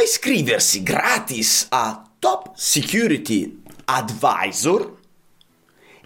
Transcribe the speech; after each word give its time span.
come 0.00 0.04
iscriversi 0.04 0.82
gratis 0.82 1.66
a 1.68 2.02
Top 2.18 2.52
Security 2.54 3.60
Advisor 3.84 4.96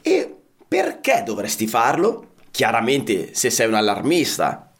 e 0.03 0.35
perché 0.67 1.23
dovresti 1.25 1.69
farlo? 1.69 2.33
Chiaramente 2.51 3.35
se 3.35 3.51
sei 3.51 3.69
un 3.69 3.75
allarmista. 3.75 4.73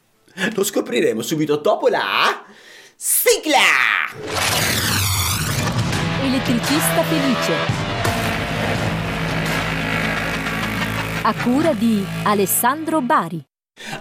Lo 0.55 0.65
scopriremo 0.65 1.23
subito 1.23 1.57
dopo 1.57 1.87
la 1.87 2.45
sigla! 2.97 3.61
Elettricista 6.21 7.03
felice. 7.05 7.53
A 11.23 11.35
cura 11.41 11.73
di 11.73 12.05
Alessandro 12.25 13.01
Bari. 13.01 13.45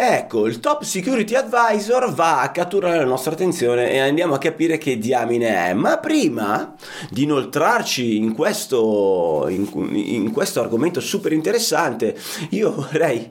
Ecco, 0.00 0.46
il 0.46 0.60
Top 0.60 0.84
Security 0.84 1.34
Advisor 1.34 2.14
va 2.14 2.40
a 2.40 2.52
catturare 2.52 2.98
la 2.98 3.04
nostra 3.04 3.32
attenzione 3.32 3.90
e 3.90 3.98
andiamo 3.98 4.34
a 4.34 4.38
capire 4.38 4.78
che 4.78 4.96
diamine 4.96 5.70
è. 5.70 5.72
Ma 5.74 5.98
prima 5.98 6.76
di 7.10 7.24
inoltrarci 7.24 8.16
in 8.16 8.32
questo, 8.32 9.46
in, 9.48 9.68
in 9.94 10.30
questo 10.30 10.60
argomento 10.60 11.00
super 11.00 11.32
interessante, 11.32 12.16
io 12.50 12.70
vorrei, 12.70 13.28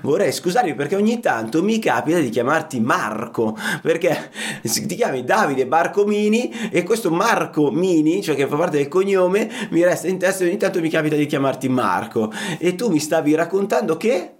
vorrei 0.00 0.32
scusarmi 0.32 0.74
perché 0.74 0.96
ogni 0.96 1.20
tanto 1.20 1.62
mi 1.62 1.78
capita 1.78 2.20
di 2.20 2.30
chiamarti 2.30 2.80
Marco, 2.80 3.54
perché 3.82 4.30
ti 4.62 4.94
chiami 4.94 5.24
Davide 5.24 5.66
Barcomini 5.66 6.70
e 6.70 6.84
questo 6.84 7.10
Marco 7.10 7.70
Mini, 7.70 8.22
cioè 8.22 8.34
che 8.34 8.46
fa 8.46 8.56
parte 8.56 8.78
del 8.78 8.88
cognome, 8.88 9.68
mi 9.68 9.84
resta 9.84 10.08
in 10.08 10.16
testa 10.16 10.42
e 10.42 10.46
ogni 10.48 10.56
tanto 10.56 10.80
mi 10.80 10.88
capita 10.88 11.16
di 11.16 11.26
chiamarti 11.26 11.68
Marco. 11.68 12.32
E 12.56 12.74
tu 12.76 12.88
mi 12.88 12.98
stavi 12.98 13.34
raccontando 13.34 13.98
che... 13.98 14.35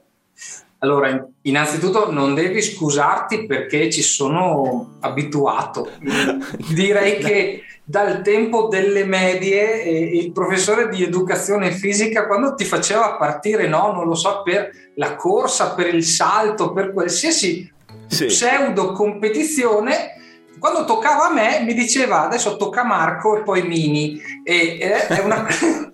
Allora, 0.81 1.27
innanzitutto 1.43 2.13
non 2.13 2.35
devi 2.35 2.61
scusarti 2.61 3.47
perché 3.47 3.91
ci 3.91 4.03
sono 4.03 4.97
abituato. 5.01 5.91
Direi 6.75 7.19
che 7.19 7.63
dal 7.83 8.21
tempo 8.21 8.67
delle 8.67 9.05
medie 9.05 9.83
eh, 9.83 10.19
il 10.19 10.33
professore 10.33 10.89
di 10.89 11.03
educazione 11.03 11.71
fisica 11.71 12.27
quando 12.27 12.55
ti 12.55 12.65
faceva 12.65 13.17
partire, 13.17 13.69
no, 13.69 13.93
non 13.93 14.07
lo 14.07 14.15
so, 14.15 14.43
per 14.43 14.71
la 14.97 15.15
corsa, 15.15 15.73
per 15.75 15.95
il 15.95 16.05
salto, 16.05 16.73
per 16.73 16.93
qualsiasi 16.93 17.73
sì. 18.09 18.27
pseudo 18.27 18.93
competizione, 18.93 20.15
quando 20.59 20.85
toccava 20.85 21.29
a 21.29 21.33
me 21.33 21.63
mi 21.65 21.75
diceva 21.75 22.25
adesso 22.25 22.57
tocca 22.57 22.85
Marco 22.85 23.39
e 23.39 23.43
poi 23.43 23.63
Mini. 23.63 24.21
E, 24.43 24.79
eh, 24.81 25.07
è 25.07 25.21
una... 25.21 25.47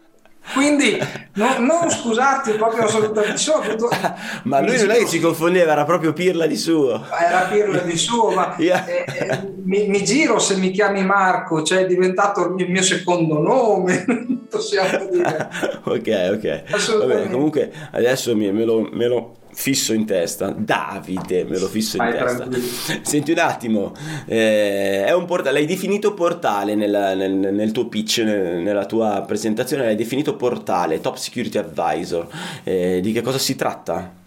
Quindi 0.55 0.99
no, 1.35 1.59
non 1.59 1.91
scusarti 1.91 2.53
proprio 2.53 2.85
assolutamente 2.85 3.39
solo. 3.39 3.89
ma 4.45 4.61
lui 4.61 4.77
non 4.79 4.91
è 4.91 4.99
che 4.99 5.07
ci 5.07 5.21
confondeva, 5.21 5.73
era 5.73 5.85
proprio 5.85 6.13
Pirla 6.13 6.47
di 6.47 6.57
suo. 6.57 7.05
Era 7.19 7.49
Pirla 7.51 7.81
di 7.81 7.97
suo, 7.97 8.31
ma 8.31 8.55
yeah. 8.61 8.85
eh, 8.87 9.05
eh, 9.07 9.53
mi, 9.65 9.87
mi, 9.89 10.05
giro 10.05 10.39
se 10.39 10.57
mi 10.57 10.71
chiami 10.71 11.05
Marco, 11.05 11.62
cioè 11.62 11.81
è 11.81 11.87
diventato 11.87 12.55
il 12.57 12.71
mio 12.71 12.83
secondo 12.83 13.41
nome, 13.41 14.05
possiamo 14.51 15.09
dire. 15.11 15.49
ok, 15.85 16.31
ok. 16.33 16.99
Vabbè, 16.99 17.31
comunque 17.31 17.73
adesso 17.93 18.37
me 18.37 18.51
lo, 18.65 18.89
me 18.93 19.07
lo 19.07 19.35
fisso 19.53 19.93
in 19.93 20.05
testa. 20.07 20.51
Davide, 20.51 21.45
me 21.45 21.59
lo 21.59 21.69
fisso 21.69 21.97
in 21.97 22.05
Vai, 22.05 22.13
testa. 22.13 22.37
Tranquillo. 22.37 22.67
Senti 23.03 23.33
un 23.33 23.39
attimo, 23.39 23.93
eh, 24.27 25.05
è 25.05 25.15
un 25.15 25.25
portale, 25.25 25.59
l'hai 25.59 25.67
definito 25.67 26.15
portale 26.15 26.75
nel, 26.75 27.15
nel, 27.17 27.55
nel 27.55 27.73
tuo 27.73 27.87
pitch, 27.87 28.19
nel, 28.19 28.59
nella 28.59 28.87
tua 28.87 29.23
presentazione, 29.27 29.85
l'hai 29.85 29.97
definito 29.97 30.37
portale, 30.37 31.01
Top 31.01 31.17
Security 31.17 31.59
Advisor. 31.59 32.27
Eh, 32.65 33.01
di 33.03 33.12
che 33.12 33.21
cosa 33.21 33.39
si 33.39 33.55
tratta? 33.57 34.21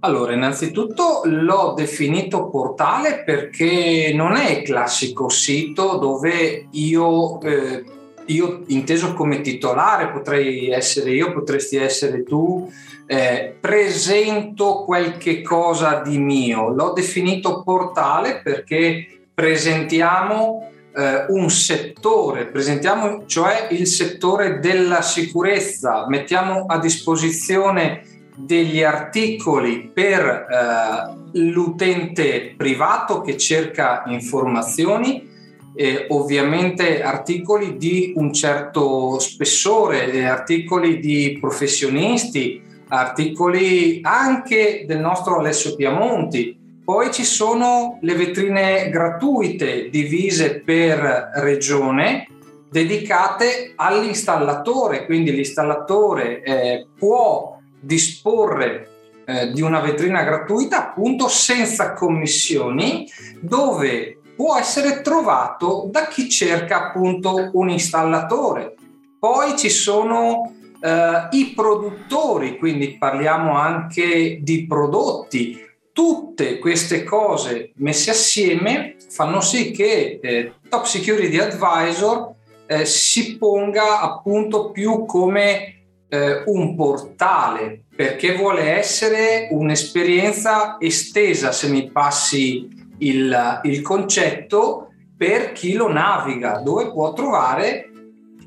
Allora, 0.00 0.32
innanzitutto 0.32 1.22
l'ho 1.24 1.74
definito 1.76 2.48
portale 2.48 3.24
perché 3.24 4.12
non 4.14 4.36
è 4.36 4.50
il 4.50 4.62
classico 4.62 5.28
sito 5.28 5.98
dove 5.98 6.68
io, 6.70 7.40
eh, 7.40 7.84
io 8.28 8.62
inteso 8.68 9.14
come 9.14 9.40
titolare, 9.40 10.10
potrei 10.10 10.70
essere 10.70 11.10
io, 11.10 11.32
potresti 11.32 11.76
essere 11.76 12.22
tu, 12.22 12.70
eh, 13.06 13.54
presento 13.58 14.84
qualche 14.84 15.42
cosa 15.42 16.00
di 16.00 16.18
mio. 16.18 16.68
L'ho 16.70 16.92
definito 16.92 17.62
portale 17.62 18.40
perché 18.42 19.06
presentiamo 19.32 20.70
eh, 20.94 21.26
un 21.28 21.50
settore, 21.50 22.46
presentiamo 22.46 23.24
cioè 23.26 23.68
il 23.70 23.86
settore 23.86 24.58
della 24.58 25.00
sicurezza, 25.00 26.06
mettiamo 26.08 26.64
a 26.66 26.78
disposizione 26.78 28.02
degli 28.34 28.82
articoli 28.82 29.90
per 29.92 30.24
eh, 30.24 31.38
l'utente 31.40 32.54
privato 32.56 33.20
che 33.20 33.36
cerca 33.36 34.04
informazioni, 34.06 35.36
eh, 35.78 36.06
ovviamente 36.08 37.02
articoli 37.02 37.76
di 37.76 38.12
un 38.16 38.32
certo 38.32 39.20
spessore, 39.20 40.10
eh, 40.10 40.24
articoli 40.24 40.98
di 40.98 41.38
professionisti, 41.40 42.60
articoli 42.88 44.00
anche 44.02 44.82
del 44.88 44.98
nostro 44.98 45.38
Alessio 45.38 45.76
Piamonti. 45.76 46.58
Poi 46.84 47.12
ci 47.12 47.22
sono 47.22 47.98
le 48.02 48.14
vetrine 48.14 48.88
gratuite 48.90 49.88
divise 49.88 50.62
per 50.62 51.30
regione 51.34 52.26
dedicate 52.68 53.74
all'installatore, 53.76 55.04
quindi 55.04 55.30
l'installatore 55.30 56.42
eh, 56.42 56.86
può 56.98 57.56
disporre 57.78 58.88
eh, 59.24 59.52
di 59.52 59.60
una 59.60 59.80
vetrina 59.80 60.22
gratuita 60.22 60.88
appunto 60.88 61.28
senza 61.28 61.92
commissioni 61.92 63.06
dove 63.40 64.17
può 64.38 64.56
essere 64.56 65.00
trovato 65.00 65.88
da 65.90 66.06
chi 66.06 66.28
cerca 66.28 66.86
appunto 66.86 67.50
un 67.54 67.70
installatore. 67.70 68.76
Poi 69.18 69.58
ci 69.58 69.68
sono 69.68 70.52
Uh, 70.80 71.26
I 71.32 71.54
produttori, 71.56 72.56
quindi 72.56 72.98
parliamo 72.98 73.58
anche 73.58 74.38
di 74.40 74.64
prodotti, 74.64 75.60
tutte 75.92 76.60
queste 76.60 77.02
cose 77.02 77.72
messe 77.78 78.12
assieme 78.12 78.94
fanno 79.10 79.40
sì 79.40 79.72
che 79.72 80.20
eh, 80.22 80.52
Top 80.68 80.84
Security 80.84 81.36
Advisor 81.36 82.32
eh, 82.68 82.84
si 82.84 83.36
ponga 83.38 84.00
appunto 84.00 84.70
più 84.70 85.04
come 85.04 85.86
eh, 86.08 86.42
un 86.46 86.76
portale 86.76 87.82
perché 87.96 88.36
vuole 88.36 88.78
essere 88.78 89.48
un'esperienza 89.50 90.76
estesa, 90.78 91.50
se 91.50 91.66
mi 91.66 91.90
passi 91.90 92.77
il, 92.98 93.60
il 93.62 93.82
concetto, 93.82 94.88
per 95.16 95.52
chi 95.52 95.74
lo 95.74 95.90
naviga, 95.90 96.60
dove 96.60 96.90
può 96.92 97.12
trovare 97.12 97.90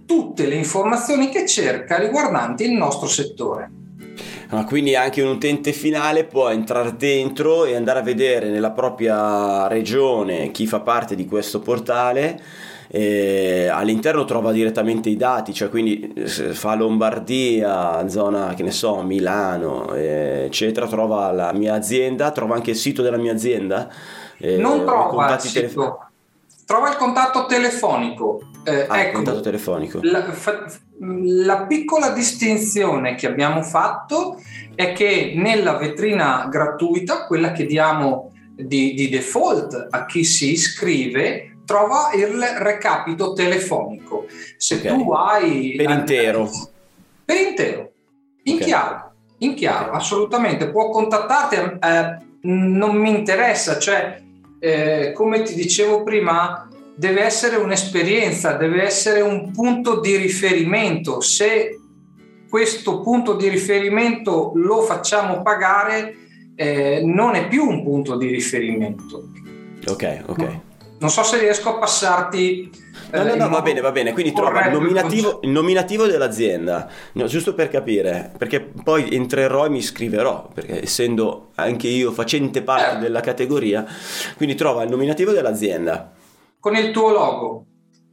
tutte 0.05 0.45
le 0.47 0.55
informazioni 0.55 1.29
che 1.29 1.45
cerca 1.47 1.97
riguardanti 1.97 2.63
il 2.63 2.73
nostro 2.73 3.07
settore. 3.07 3.71
Ah, 4.49 4.65
quindi 4.65 4.95
anche 4.95 5.21
un 5.21 5.29
utente 5.29 5.71
finale 5.71 6.25
può 6.25 6.49
entrare 6.49 6.95
dentro 6.97 7.63
e 7.63 7.75
andare 7.75 7.99
a 7.99 8.03
vedere 8.03 8.49
nella 8.49 8.71
propria 8.71 9.67
regione 9.67 10.51
chi 10.51 10.67
fa 10.67 10.81
parte 10.81 11.15
di 11.15 11.25
questo 11.25 11.61
portale. 11.61 12.41
E 12.93 13.69
all'interno 13.71 14.25
trova 14.25 14.51
direttamente 14.51 15.07
i 15.07 15.15
dati, 15.15 15.53
cioè 15.53 15.69
quindi 15.69 16.13
fa 16.25 16.75
Lombardia, 16.75 18.05
zona 18.09 18.53
che 18.53 18.63
ne 18.63 18.71
so, 18.71 19.01
Milano, 19.01 19.93
eccetera, 19.93 20.87
trova 20.87 21.31
la 21.31 21.53
mia 21.53 21.73
azienda, 21.73 22.31
trova 22.31 22.55
anche 22.55 22.71
il 22.71 22.75
sito 22.75 23.01
della 23.01 23.15
mia 23.15 23.31
azienda. 23.31 23.89
non 24.57 24.83
trova 24.83 25.33
il 25.35 25.39
sito, 25.39 25.53
telefon- 25.53 25.97
trova 26.65 26.89
il 26.89 26.97
contatto 26.97 27.45
telefonico. 27.45 28.41
Eh, 28.65 28.85
ah, 28.89 28.99
ecco, 28.99 29.15
contatto 29.15 29.39
telefonico. 29.39 29.99
La, 30.01 30.29
fa, 30.29 30.65
la 30.99 31.65
piccola 31.65 32.09
distinzione 32.09 33.15
che 33.15 33.25
abbiamo 33.25 33.63
fatto 33.63 34.37
è 34.75 34.91
che 34.91 35.31
nella 35.35 35.77
vetrina 35.77 36.45
gratuita, 36.49 37.25
quella 37.25 37.53
che 37.53 37.65
diamo 37.65 38.33
di, 38.53 38.93
di 38.93 39.07
default 39.07 39.87
a 39.89 40.05
chi 40.05 40.25
si 40.25 40.51
iscrive, 40.51 41.50
trova 41.71 42.11
il 42.13 42.37
recapito 42.57 43.31
telefonico. 43.31 44.25
Se 44.57 44.75
okay. 44.75 44.91
tu 44.91 45.11
hai... 45.13 45.73
Per 45.77 45.89
intero. 45.89 46.49
Per 47.23 47.37
intero, 47.37 47.91
in 48.43 48.55
okay. 48.55 48.67
chiaro, 48.67 49.11
in 49.37 49.53
chiaro, 49.53 49.85
okay. 49.85 49.97
assolutamente. 49.97 50.69
Può 50.69 50.89
contattarti, 50.89 51.55
eh, 51.55 52.17
non 52.41 52.97
mi 52.97 53.09
interessa, 53.09 53.79
cioè, 53.79 54.21
eh, 54.59 55.13
come 55.13 55.43
ti 55.43 55.55
dicevo 55.55 56.03
prima, 56.03 56.67
deve 56.93 57.21
essere 57.23 57.55
un'esperienza, 57.55 58.53
deve 58.53 58.83
essere 58.83 59.21
un 59.21 59.51
punto 59.53 60.01
di 60.01 60.17
riferimento. 60.17 61.21
Se 61.21 61.79
questo 62.49 62.99
punto 62.99 63.35
di 63.35 63.47
riferimento 63.47 64.51
lo 64.55 64.81
facciamo 64.81 65.41
pagare, 65.41 66.15
eh, 66.55 67.01
non 67.05 67.35
è 67.35 67.47
più 67.47 67.65
un 67.65 67.81
punto 67.81 68.17
di 68.17 68.27
riferimento. 68.27 69.29
Ok, 69.87 70.23
ok. 70.27 70.59
Non 71.01 71.09
so 71.09 71.23
se 71.23 71.39
riesco 71.39 71.69
a 71.69 71.79
passarti. 71.79 72.71
No, 73.11 73.23
no, 73.23 73.35
no, 73.35 73.49
va 73.49 73.61
bene, 73.61 73.81
va 73.81 73.91
bene. 73.91 74.13
Quindi 74.13 74.31
trova 74.31 74.67
il 74.67 74.71
nominativo, 74.71 75.39
il 75.41 75.49
nominativo 75.49 76.05
dell'azienda, 76.05 76.87
no, 77.13 77.25
giusto 77.25 77.53
per 77.53 77.69
capire, 77.69 78.31
perché 78.37 78.61
poi 78.61 79.13
entrerò 79.13 79.65
e 79.65 79.69
mi 79.69 79.79
iscriverò, 79.79 80.49
perché 80.53 80.83
essendo 80.83 81.49
anche 81.55 81.87
io 81.87 82.11
facente 82.11 82.61
parte 82.61 82.97
eh. 82.97 82.99
della 82.99 83.19
categoria, 83.19 83.85
quindi 84.37 84.55
trova 84.55 84.83
il 84.83 84.89
nominativo 84.89 85.31
dell'azienda 85.31 86.13
con 86.61 86.75
il 86.75 86.91
tuo 86.91 87.09
logo. 87.09 87.65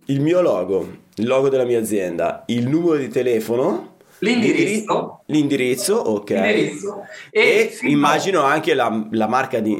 Il 0.06 0.23
mio 0.23 0.41
logo, 0.41 0.88
il 1.17 1.26
logo 1.26 1.50
della 1.50 1.64
mia 1.64 1.79
azienda, 1.79 2.44
il 2.46 2.67
numero 2.67 2.96
di 2.96 3.08
telefono. 3.08 3.96
L'indirizzo. 4.20 5.23
L'indirizzo, 5.26 5.94
ok. 5.94 6.31
L'indirizzo. 6.31 7.06
E, 7.31 7.79
e 7.81 7.88
immagino 7.88 8.43
anche 8.43 8.73
la, 8.73 9.06
la 9.11 9.29
marca 9.29 9.61
di, 9.61 9.76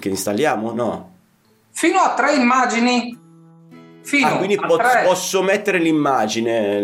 che 0.00 0.08
installiamo, 0.08 0.72
no? 0.72 1.15
Fino 1.76 1.98
a 1.98 2.14
tre 2.14 2.32
immagini. 2.36 3.14
Fino 4.00 4.26
ah, 4.26 4.36
quindi 4.38 4.56
po- 4.56 4.80
posso 5.04 5.42
mettere 5.42 5.76
l'immagine, 5.76 6.82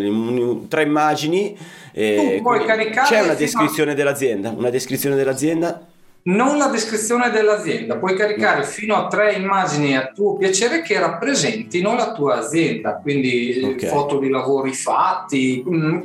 tre 0.69 0.83
immagini. 0.83 1.57
E 1.93 2.35
tu 2.37 2.43
puoi 2.43 2.63
caricare. 2.67 3.09
C'è 3.09 3.23
una 3.23 3.33
descrizione 3.33 3.93
a... 3.93 3.95
dell'azienda? 3.95 4.51
Una 4.51 4.69
descrizione 4.69 5.17
dell'azienda? 5.17 5.87
non 6.25 6.57
la 6.57 6.69
descrizione 6.69 7.31
dell'azienda, 7.31 7.97
puoi 7.97 8.15
caricare 8.15 8.63
fino 8.63 8.95
a 8.95 9.09
tre 9.09 9.33
immagini 9.33 9.97
a 9.97 10.13
tuo 10.15 10.37
piacere 10.37 10.81
che 10.83 11.01
rappresentino 11.01 11.97
la 11.97 12.13
tua 12.13 12.37
azienda, 12.37 13.01
quindi 13.03 13.61
okay. 13.65 13.89
foto 13.89 14.21
di 14.21 14.29
lavori 14.29 14.73
fatti, 14.73 15.65
mm, 15.69 16.01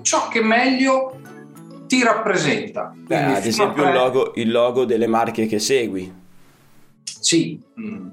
ciò 0.00 0.28
che 0.28 0.40
meglio 0.40 1.20
ti 1.86 2.02
rappresenta. 2.02 2.94
Beh, 2.96 3.24
ad 3.24 3.44
esempio 3.44 3.82
tre... 3.82 3.90
il, 3.90 3.98
logo, 3.98 4.32
il, 4.36 4.50
logo, 4.50 4.84
delle 4.86 5.06
marche 5.06 5.44
che 5.44 5.58
segui. 5.58 6.26
Sì, 7.20 7.60
mm. 7.80 8.08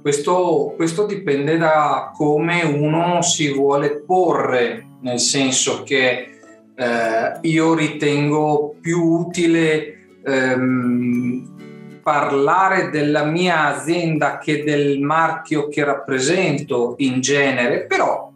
questo, 0.00 0.72
questo 0.76 1.06
dipende 1.06 1.56
da 1.58 2.12
come 2.14 2.62
uno 2.62 3.22
si 3.22 3.52
vuole 3.52 4.00
porre, 4.00 4.86
nel 5.00 5.20
senso 5.20 5.82
che 5.82 6.40
eh, 6.74 7.38
io 7.42 7.74
ritengo 7.74 8.76
più 8.80 9.00
utile 9.00 10.20
ehm, 10.24 12.00
parlare 12.02 12.90
della 12.90 13.24
mia 13.24 13.66
azienda 13.66 14.38
che 14.38 14.64
del 14.64 15.00
marchio 15.00 15.68
che 15.68 15.84
rappresento 15.84 16.94
in 16.98 17.20
genere, 17.20 17.86
però 17.86 18.32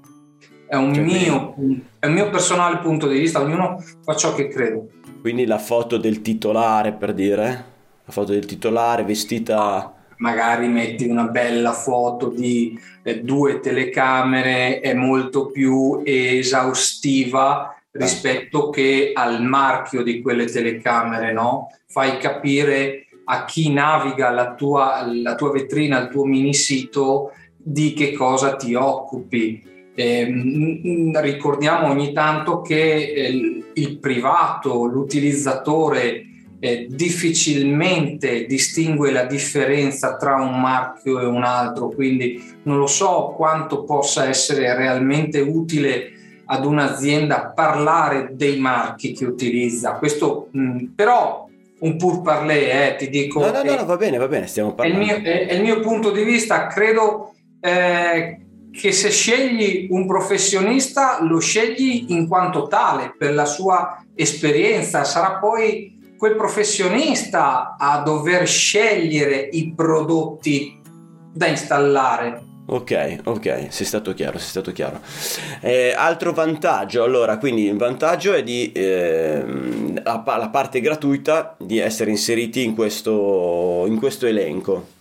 è 0.69 0.77
un, 0.77 0.91
mio, 0.91 1.55
è 1.99 2.07
un 2.07 2.13
mio 2.13 2.31
personale 2.31 2.79
punto 2.79 3.07
di 3.07 3.19
vista, 3.19 3.41
ognuno 3.41 3.83
fa 4.03 4.15
ciò 4.15 4.35
che 4.35 4.49
crede. 4.49 4.89
Quindi 5.21 5.47
la 5.47 5.59
foto 5.59 5.97
del 5.97 6.23
titolare, 6.23 6.93
per 6.93 7.13
dire, 7.13 7.65
la 8.07 8.13
foto 8.13 8.33
del 8.33 8.47
titolare 8.47 9.05
vestita 9.05 9.93
magari 10.19 10.69
metti 10.69 11.07
una 11.07 11.25
bella 11.25 11.73
foto 11.73 12.29
di 12.29 12.79
due 13.23 13.61
telecamere, 13.61 14.81
è 14.81 14.95
molto 14.95 15.47
più 15.51 16.01
esaustiva 16.05 17.75
rispetto 17.91 18.71
che 18.71 19.13
al 19.15 19.43
marchio 19.43 20.03
di 20.03 20.21
quelle 20.21 20.47
telecamere, 20.47 21.33
no? 21.33 21.69
Fai 21.87 22.19
capire 22.19 23.07
a 23.25 23.45
chi 23.45 23.73
naviga 23.73 24.31
la 24.31 24.55
tua, 24.55 25.05
la 25.07 25.35
tua 25.35 25.51
vetrina, 25.51 25.99
il 26.01 26.09
tuo 26.09 26.25
mini 26.25 26.55
sito, 26.55 27.33
di 27.57 27.93
che 27.93 28.13
cosa 28.13 28.55
ti 28.55 28.75
occupi. 28.75 29.75
Eh, 29.95 31.11
ricordiamo 31.21 31.89
ogni 31.89 32.13
tanto 32.13 32.61
che 32.61 33.13
eh, 33.13 33.63
il 33.73 33.99
privato, 33.99 34.85
l'utilizzatore, 34.85 36.25
eh, 36.59 36.87
difficilmente 36.89 38.47
distingue 38.47 39.11
la 39.11 39.25
differenza 39.25 40.17
tra 40.17 40.37
un 40.37 40.61
marchio 40.61 41.21
e 41.21 41.27
un 41.27 41.43
altro, 41.43 41.89
quindi 41.89 42.43
non 42.63 42.79
lo 42.79 42.87
so 42.87 43.35
quanto 43.37 43.85
possa 43.85 44.27
essere 44.29 44.75
realmente 44.75 45.41
utile 45.41 46.11
ad 46.47 46.65
un'azienda 46.65 47.53
parlare 47.55 48.31
dei 48.33 48.59
marchi 48.59 49.13
che 49.13 49.25
utilizza. 49.25 49.93
Questo 49.93 50.49
mh, 50.53 50.85
però 50.95 51.49
un 51.79 51.97
pur 51.97 52.23
parler, 52.23 52.93
eh, 52.93 52.97
ti 52.97 53.09
dico. 53.11 53.41
No, 53.41 53.51
no, 53.51 53.63
no, 53.63 53.75
no, 53.75 53.85
va 53.85 53.97
bene, 53.97 54.17
va 54.17 54.29
bene, 54.29 54.47
stiamo 54.47 54.75
parlando. 54.75 54.99
È 54.99 55.15
il 55.15 55.21
mio, 55.21 55.31
è, 55.31 55.47
è 55.47 55.55
il 55.55 55.63
mio 55.63 55.81
punto 55.81 56.11
di 56.11 56.23
vista, 56.23 56.67
credo 56.69 57.35
eh, 57.61 58.39
che 58.73 58.93
se 58.93 59.11
scegli 59.11 59.89
un 59.91 60.07
professionista 60.07 61.23
lo 61.23 61.39
scegli 61.39 62.07
in 62.09 62.27
quanto 62.27 62.67
tale, 62.67 63.15
per 63.17 63.35
la 63.35 63.45
sua 63.45 64.03
esperienza, 64.15 65.05
sarà 65.05 65.39
poi 65.39 65.96
quel 66.17 66.37
professionista 66.37 67.77
a 67.79 68.03
dover 68.03 68.47
scegliere 68.47 69.49
i 69.53 69.73
prodotti 69.75 70.81
da 71.33 71.47
installare 71.47 72.47
Ok, 72.69 73.21
ok, 73.23 73.67
sei 73.69 73.87
stato 73.87 74.13
chiaro, 74.13 74.39
sei 74.39 74.49
stato 74.49 74.73
chiaro. 74.73 75.01
Eh, 75.61 75.95
altro 75.97 76.33
vantaggio, 76.33 77.05
allora, 77.05 77.39
quindi 77.39 77.67
il 77.67 77.77
vantaggio 77.77 78.33
è 78.33 78.43
di 78.43 78.73
eh, 78.73 79.45
la, 80.03 80.25
la, 80.25 80.49
parte 80.49 80.81
gratuita 80.81 81.55
di 81.61 81.79
essere 81.79 82.11
inseriti 82.11 82.65
in 82.65 82.75
questo, 82.75 83.85
in 83.87 83.97
questo 83.99 84.27
elenco. 84.27 84.95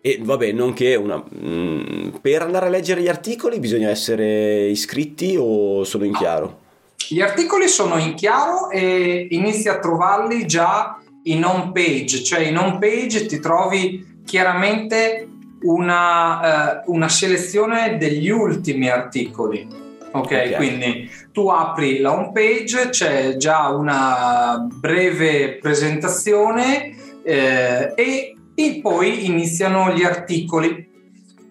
E 0.00 0.20
vabbè, 0.22 0.52
non 0.52 0.74
che 0.74 0.94
una, 0.94 1.16
mh, 1.16 1.48
mm, 1.48 2.08
per 2.20 2.42
andare 2.42 2.66
a 2.66 2.70
leggere 2.70 3.02
gli 3.02 3.08
articoli 3.08 3.58
bisogna 3.58 3.88
essere 3.88 4.68
iscritti 4.68 5.34
o 5.36 5.82
sono 5.82 6.04
in 6.04 6.12
chiaro? 6.12 6.66
Gli 7.10 7.20
articoli 7.22 7.68
sono 7.68 7.96
in 7.96 8.14
chiaro 8.14 8.70
e 8.70 9.28
inizi 9.30 9.68
a 9.68 9.78
trovarli 9.78 10.46
già 10.46 11.00
in 11.24 11.44
home 11.44 11.70
page, 11.72 12.22
cioè 12.22 12.40
in 12.40 12.58
home 12.58 12.78
page 12.78 13.26
ti 13.26 13.40
trovi 13.40 14.20
chiaramente 14.24 15.26
una, 15.62 16.82
uh, 16.84 16.92
una 16.92 17.08
selezione 17.08 17.96
degli 17.96 18.28
ultimi 18.28 18.88
articoli. 18.90 19.66
Okay, 20.10 20.52
ok, 20.52 20.56
quindi 20.56 21.10
tu 21.32 21.48
apri 21.48 21.98
la 21.98 22.12
home 22.12 22.32
page, 22.32 22.90
c'è 22.90 23.36
già 23.36 23.68
una 23.68 24.66
breve 24.70 25.58
presentazione 25.60 26.94
eh, 27.22 27.92
e, 27.94 28.36
e, 28.54 28.80
poi 28.82 29.26
iniziano 29.26 29.92
gli 29.92 30.02
articoli. 30.02 30.87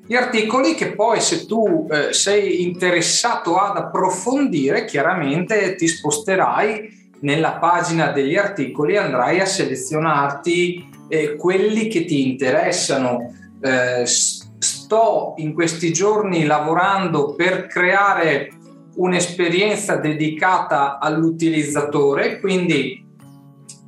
Gli 0.10 0.16
articoli 0.16 0.74
che 0.74 0.94
poi 0.94 1.20
se 1.20 1.46
tu 1.46 1.86
eh, 1.92 2.14
sei 2.14 2.64
interessato 2.64 3.58
ad 3.58 3.76
approfondire, 3.76 4.86
chiaramente 4.86 5.76
ti 5.76 5.86
sposterai 5.86 7.10
nella 7.20 7.58
pagina 7.58 8.12
degli 8.12 8.38
articoli 8.38 8.94
e 8.94 9.00
andrai 9.00 9.42
a 9.42 9.46
selezionarti 9.46 10.90
eh, 11.10 11.36
quelli 11.36 11.90
che 11.90 12.06
ti 12.06 12.26
interessano. 12.26 13.34
Eh, 13.60 14.06
sto 14.06 15.34
in 15.38 15.54
questi 15.54 15.92
giorni 15.92 16.46
lavorando 16.46 17.34
per 17.34 17.68
creare 17.68 18.52
un'esperienza 18.96 19.98
dedicata 19.98 21.00
all'utilizzatore, 21.00 22.40
quindi 22.40 23.06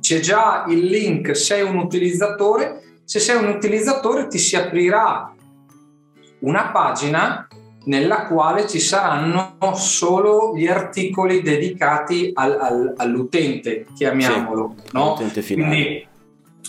c'è 0.00 0.20
già 0.20 0.66
il 0.68 0.84
link 0.84 1.34
sei 1.34 1.62
un 1.62 1.78
utilizzatore, 1.78 2.82
se 3.04 3.20
sei 3.20 3.42
un 3.42 3.48
utilizzatore 3.48 4.26
ti 4.28 4.38
si 4.38 4.54
aprirà 4.54 5.29
una 6.40 6.70
pagina 6.70 7.46
nella 7.84 8.26
quale 8.26 8.68
ci 8.68 8.78
saranno 8.78 9.56
solo 9.74 10.54
gli 10.54 10.66
articoli 10.66 11.40
dedicati 11.40 12.30
al, 12.34 12.58
al, 12.60 12.94
all'utente, 12.96 13.86
chiamiamolo, 13.94 14.74
Sì, 14.76 14.90
no? 14.92 15.18
Quindi 15.46 16.06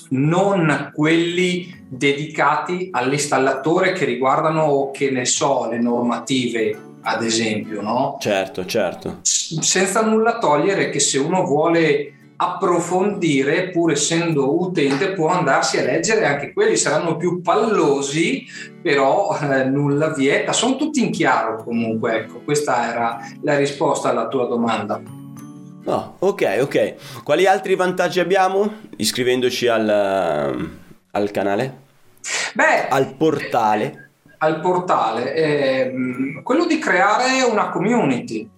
non 0.10 0.92
quelli 0.94 1.86
dedicati 1.88 2.90
all'installatore 2.92 3.92
che 3.94 4.06
riguardano, 4.06 4.92
che 4.94 5.12
ne 5.12 5.26
so, 5.26 5.70
le 5.70 5.80
normative, 5.80 6.78
ad 7.02 7.24
esempio, 7.24 7.82
no? 7.82 8.18
Certo, 8.20 8.66
certo. 8.66 9.20
S- 9.22 9.60
senza 9.60 10.02
nulla 10.02 10.38
togliere 10.38 10.90
che 10.90 11.00
se 11.00 11.18
uno 11.18 11.44
vuole 11.44 12.14
approfondire, 12.38 13.70
pur 13.70 13.92
essendo 13.92 14.60
utente, 14.60 15.12
può 15.12 15.28
andarsi 15.28 15.78
a 15.78 15.84
leggere 15.84 16.26
anche 16.26 16.54
quelli, 16.54 16.76
saranno 16.76 17.16
più 17.16 17.42
pallosi, 17.42 18.46
però 18.82 19.38
eh, 19.40 19.64
nulla 19.66 20.10
vieta, 20.14 20.54
sono 20.54 20.76
tutti 20.76 21.04
in 21.04 21.12
chiaro 21.12 21.64
comunque, 21.64 22.16
ecco, 22.20 22.42
questa 22.44 22.90
era 22.90 23.20
la 23.42 23.58
risposta 23.58 24.10
alla 24.10 24.28
tua 24.28 24.46
domanda. 24.48 25.02
No, 25.84 26.16
ok, 26.20 26.58
ok. 26.62 27.24
Quali 27.24 27.46
altri 27.48 27.76
vantaggi 27.76 28.20
abbiamo 28.20 28.72
iscrivendoci 28.98 29.68
al, 29.68 29.90
al 31.12 31.32
canale? 31.32 31.80
Beh, 32.54 32.88
Al 32.90 33.16
portale? 33.16 34.10
al 34.44 34.60
portale, 34.60 35.36
ehm, 35.36 36.42
quello 36.42 36.66
di 36.66 36.80
creare 36.80 37.44
una 37.44 37.70
community. 37.70 38.50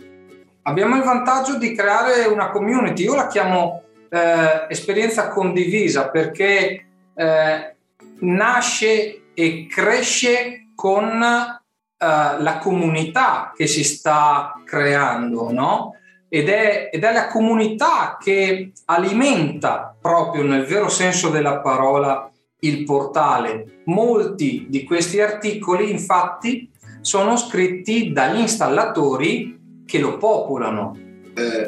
Abbiamo 0.62 0.96
il 0.96 1.04
vantaggio 1.04 1.58
di 1.58 1.76
creare 1.76 2.24
una 2.26 2.52
community, 2.52 3.04
io 3.04 3.16
la 3.16 3.28
chiamo 3.28 3.84
eh, 4.10 4.66
esperienza 4.70 5.28
condivisa 5.28 6.08
perché 6.10 6.86
eh, 7.14 7.76
nasce 8.20 9.23
e 9.34 9.68
cresce 9.68 10.70
con 10.76 11.22
eh, 11.22 11.62
la 11.98 12.58
comunità 12.62 13.52
che 13.56 13.68
si 13.68 13.84
sta 13.84 14.62
creando, 14.66 15.52
no? 15.52 15.96
Ed 16.28 16.50
è, 16.50 16.90
ed 16.92 17.04
è 17.04 17.14
la 17.14 17.28
comunità 17.28 18.18
che 18.20 18.72
alimenta 18.86 19.96
proprio 20.00 20.44
nel 20.44 20.66
vero 20.66 20.90
senso 20.90 21.30
della 21.30 21.60
parola 21.60 22.30
il 22.60 22.84
portale. 22.84 23.82
Molti 23.86 24.66
di 24.68 24.84
questi 24.84 25.22
articoli 25.22 25.92
infatti 25.92 26.72
sono 27.02 27.38
scritti 27.38 28.12
dagli 28.12 28.40
installatori 28.40 29.84
che 29.86 30.00
lo 30.00 30.18
popolano. 30.18 30.98
Eh, 31.36 31.68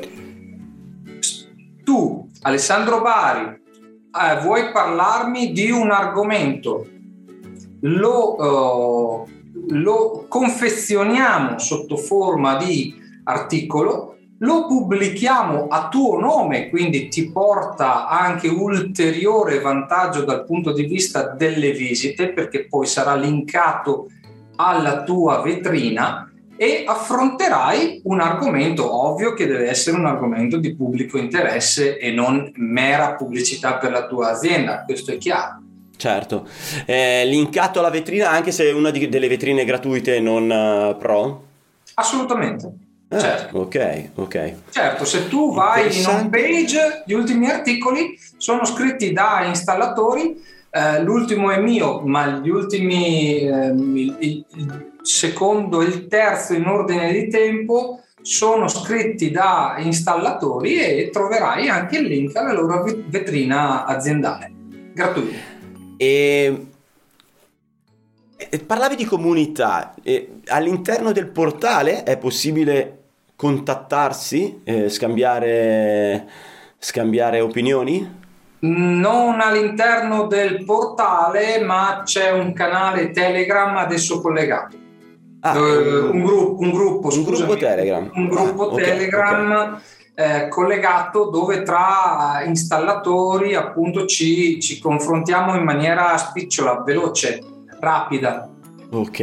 tu, 1.83 2.29
Alessandro 2.41 3.01
Bari, 3.01 3.45
eh, 3.45 4.41
vuoi 4.41 4.71
parlarmi 4.71 5.51
di 5.51 5.69
un 5.69 5.91
argomento? 5.91 6.87
Lo, 7.81 9.25
eh, 9.25 9.31
lo 9.69 10.25
confezioniamo 10.27 11.59
sotto 11.59 11.97
forma 11.97 12.57
di 12.57 12.95
articolo 13.23 14.15
lo 14.39 14.67
pubblichiamo 14.67 15.67
a 15.67 15.87
tuo 15.87 16.19
nome, 16.19 16.69
quindi 16.69 17.07
ti 17.07 17.31
porta 17.31 18.07
anche 18.07 18.49
ulteriore 18.49 19.59
vantaggio 19.59 20.25
dal 20.25 20.43
punto 20.43 20.73
di 20.73 20.83
vista 20.83 21.29
delle 21.29 21.71
visite, 21.71 22.33
perché 22.33 22.67
poi 22.67 22.85
sarà 22.85 23.15
linkato 23.15 24.07
alla 24.57 25.03
tua 25.03 25.41
vetrina 25.41 26.29
e 26.57 26.83
affronterai 26.85 28.01
un 28.05 28.19
argomento 28.19 28.93
ovvio 28.93 29.33
che 29.33 29.47
deve 29.47 29.69
essere 29.69 29.97
un 29.97 30.05
argomento 30.05 30.57
di 30.57 30.75
pubblico 30.75 31.17
interesse 31.17 31.97
e 31.97 32.11
non 32.11 32.51
mera 32.55 33.15
pubblicità 33.15 33.77
per 33.77 33.91
la 33.91 34.05
tua 34.05 34.31
azienda, 34.31 34.83
questo 34.83 35.11
è 35.11 35.17
chiaro. 35.17 35.64
Certo. 35.97 36.47
Eh, 36.85 37.25
linkato 37.25 37.79
alla 37.79 37.89
vetrina 37.89 38.29
anche 38.29 38.51
se 38.51 38.65
è 38.69 38.73
una 38.73 38.89
di- 38.91 39.09
delle 39.09 39.27
vetrine 39.27 39.65
gratuite 39.65 40.19
non 40.19 40.51
eh, 40.51 40.95
pro? 40.99 41.43
Assolutamente. 41.95 42.71
Ah, 43.09 43.19
Certo. 43.19 43.57
Ok, 43.59 44.09
ok. 44.15 44.53
Certo, 44.71 45.05
se 45.05 45.27
tu 45.29 45.53
vai 45.53 45.97
in 45.97 46.05
home 46.07 46.29
page, 46.29 47.03
gli 47.05 47.13
ultimi 47.13 47.49
articoli 47.49 48.19
sono 48.37 48.65
scritti 48.65 49.13
da 49.13 49.43
installatori, 49.45 50.41
eh, 50.71 51.01
l'ultimo 51.01 51.51
è 51.51 51.59
mio, 51.59 52.01
ma 52.01 52.27
gli 52.27 52.49
ultimi, 52.49 53.39
ehm, 53.47 53.95
il, 53.97 54.15
il- 54.19 54.45
secondo 55.01 55.81
e 55.81 55.85
il 55.85 56.07
terzo 56.07 56.53
in 56.55 56.65
ordine 56.65 57.11
di 57.13 57.27
tempo 57.29 57.99
sono 58.21 58.67
scritti 58.67 59.29
da 59.29 59.75
installatori 59.77 60.77
e 60.79 61.09
troverai 61.11 61.69
anche 61.69 61.97
il 61.99 62.07
link 62.07 62.35
alla 62.35 62.53
loro 62.53 62.83
vetrina 63.07 63.85
aziendale, 63.85 64.51
gratuito. 64.93 65.53
E, 65.97 66.65
e 68.37 68.59
parlavi 68.59 68.95
di 68.95 69.05
comunità. 69.05 69.93
E 70.03 70.39
all'interno 70.47 71.11
del 71.11 71.27
portale 71.27 72.03
è 72.03 72.17
possibile 72.17 72.99
contattarsi, 73.35 74.61
eh, 74.63 74.89
scambiare, 74.89 76.27
scambiare 76.77 77.39
opinioni? 77.41 78.23
Non 78.59 79.41
all'interno 79.41 80.25
del 80.27 80.63
portale, 80.63 81.59
ma 81.59 82.01
c'è 82.03 82.31
un 82.31 82.53
canale 82.53 83.11
Telegram 83.11 83.75
adesso 83.77 84.21
collegato. 84.21 84.77
Ah, 85.41 85.55
Eh, 85.55 85.59
un, 85.59 86.23
gruppo, 86.23 86.63
un 86.63 86.71
gruppo, 86.71 87.09
un 87.13 87.23
gruppo 87.23 87.55
Telegram. 87.57 88.09
un 88.15 88.27
gruppo 88.27 88.69
Ah, 88.69 88.73
ok, 88.73 88.81
Telegram 88.81 89.81
eh, 90.15 90.47
collegato 90.47 91.29
dove 91.29 91.61
tra 91.63 92.41
installatori 92.45 93.53
appunto 93.53 94.05
ci, 94.05 94.59
ci 94.61 94.79
confrontiamo 94.79 95.55
in 95.55 95.63
maniera 95.63 96.15
spicciola, 96.17 96.81
veloce, 96.83 97.41
rapida. 97.79 98.49
Ok, 98.91 99.19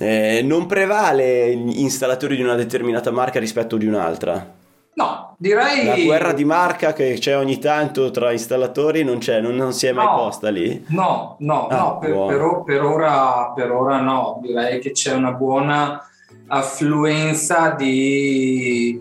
Eh, 0.00 0.40
non 0.44 0.66
prevale 0.66 1.54
gli 1.54 1.80
installatori 1.80 2.36
di 2.36 2.42
una 2.42 2.54
determinata 2.54 3.10
marca 3.10 3.38
rispetto 3.38 3.76
di 3.76 3.86
un'altra? 3.86 4.54
No, 4.94 5.34
direi... 5.38 5.84
La 5.84 5.96
guerra 5.96 6.32
di 6.32 6.44
marca 6.44 6.92
che 6.92 7.16
c'è 7.18 7.36
ogni 7.36 7.58
tanto 7.58 8.10
tra 8.10 8.32
installatori 8.32 9.04
non 9.04 9.18
c'è, 9.18 9.40
non, 9.40 9.54
non 9.56 9.72
si 9.72 9.86
è 9.86 9.92
mai 9.92 10.06
No. 10.06 10.14
posta 10.16 10.48
lì? 10.48 10.84
No, 10.88 11.36
no, 11.40 11.66
Ah, 11.66 11.76
no, 11.76 11.98
per, 11.98 12.10
però- 12.10 12.62
per 12.62 12.82
ora, 12.82 13.52
per 13.54 13.70
ora 13.70 14.00
no, 14.00 14.38
direi 14.42 14.80
che 14.80 14.92
c'è 14.92 15.12
una 15.12 15.32
buona 15.32 16.00
affluenza 16.46 17.70
di 17.70 19.00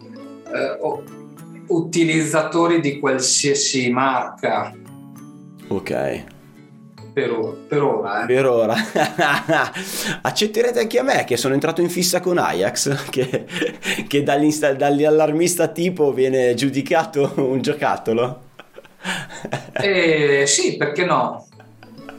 utilizzatori 1.67 2.79
di 2.79 2.99
qualsiasi 2.99 3.89
marca 3.89 4.73
Ok, 5.69 6.23
per, 7.13 7.31
o- 7.31 7.57
per 7.67 7.81
ora. 7.81 8.23
eh. 8.23 8.25
per 8.25 8.45
ora. 8.45 8.75
Accetterete 10.21 10.79
anche 10.79 10.99
a 10.99 11.03
me 11.03 11.25
che 11.25 11.35
sono 11.35 11.53
entrato 11.55 11.81
in 11.81 11.89
fissa 11.89 12.21
con 12.21 12.37
Ajax, 12.37 13.09
che, 13.11 13.45
che 14.07 14.23
dall'allarmista 14.23 15.67
tipo 15.67 16.13
viene 16.13 16.53
giudicato 16.53 17.33
un 17.35 17.59
giocattolo? 17.61 18.43
Eh, 19.73 20.45
sì, 20.47 20.77
perché 20.77 21.03
no? 21.03 21.47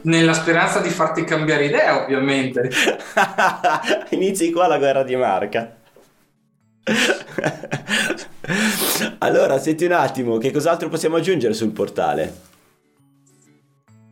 Nella 0.03 0.35
speranza 0.35 0.81
di 0.81 0.91
farti 0.91 1.25
cambiare 1.25 1.65
idea, 1.65 2.03
ovviamente. 2.03 2.69
Inizi 4.11 4.53
qua 4.53 4.67
la 4.67 4.77
guerra 4.79 5.05
di 5.05 5.17
marca. 5.17 5.78
allora, 9.19 9.59
senti 9.59 9.85
un 9.85 9.93
attimo, 9.93 10.39
che 10.39 10.51
cos'altro 10.51 10.89
possiamo 10.89 11.17
aggiungere 11.17 11.55
sul 11.55 11.71
portale? 11.71 12.47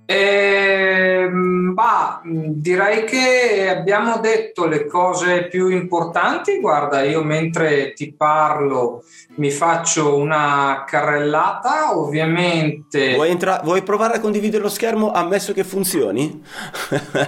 Ehm, 0.09 1.75
bah, 1.75 2.21
mh, 2.23 2.53
direi 2.55 3.05
che 3.05 3.69
abbiamo 3.69 4.19
detto 4.19 4.67
le 4.67 4.87
cose 4.87 5.49
più 5.49 5.69
importanti. 5.69 6.61
Guarda, 6.61 7.03
io 7.03 7.25
mentre 7.25 7.93
ti 7.93 8.13
parlo 8.13 9.03
mi 9.37 9.51
faccio 9.51 10.17
una 10.17 10.85
carrellata, 10.87 11.99
ovviamente. 11.99 13.15
Vuoi, 13.15 13.31
entra- 13.31 13.61
vuoi 13.65 13.83
provare 13.83 14.15
a 14.15 14.21
condividere 14.21 14.63
lo 14.63 14.69
schermo 14.69 15.11
ammesso 15.11 15.53
che 15.53 15.65
funzioni? 15.65 16.41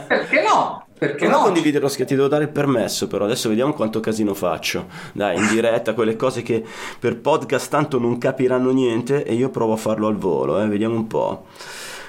Perché 0.06 0.42
no? 0.42 0.86
Perché 0.98 1.26
a 1.26 1.30
no? 1.30 1.42
condividere 1.42 1.82
lo 1.82 1.88
schermo, 1.88 2.08
ti 2.08 2.16
devo 2.16 2.28
dare 2.28 2.44
il 2.44 2.50
permesso, 2.50 3.06
però 3.06 3.24
adesso 3.24 3.48
vediamo 3.48 3.72
quanto 3.72 4.00
casino 4.00 4.34
faccio. 4.34 4.88
Dai, 5.12 5.36
in 5.36 5.46
diretta, 5.48 5.94
quelle 5.94 6.16
cose 6.16 6.42
che 6.42 6.64
per 6.98 7.18
podcast 7.18 7.70
tanto 7.70 7.98
non 8.00 8.18
capiranno 8.18 8.72
niente 8.72 9.24
e 9.24 9.34
io 9.34 9.48
provo 9.50 9.74
a 9.74 9.76
farlo 9.76 10.08
al 10.08 10.16
volo, 10.16 10.60
eh, 10.60 10.66
vediamo 10.66 10.96
un 10.96 11.06
po'. 11.06 11.46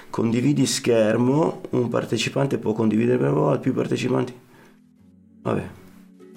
Condividi 0.10 0.66
schermo, 0.66 1.62
un 1.72 1.88
partecipante 1.88 2.58
può 2.58 2.74
condividere 2.74 3.20
per 3.20 3.32
volta, 3.32 3.60
più 3.60 3.76
partecipanti. 3.76 4.34
Vabbè, 5.44 5.70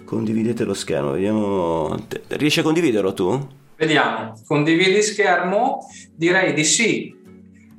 condividete 0.05 0.65
lo 0.65 0.75
schermo, 0.75 1.13
vediamo. 1.13 1.97
Riesci 2.29 2.61
a 2.61 2.63
condividerlo 2.63 3.15
tu? 3.15 3.49
Vediamo. 3.77 4.35
Condividi 4.47 5.01
schermo? 5.03 5.89
Direi 6.15 6.53
di 6.53 6.65
sì. 6.65 7.17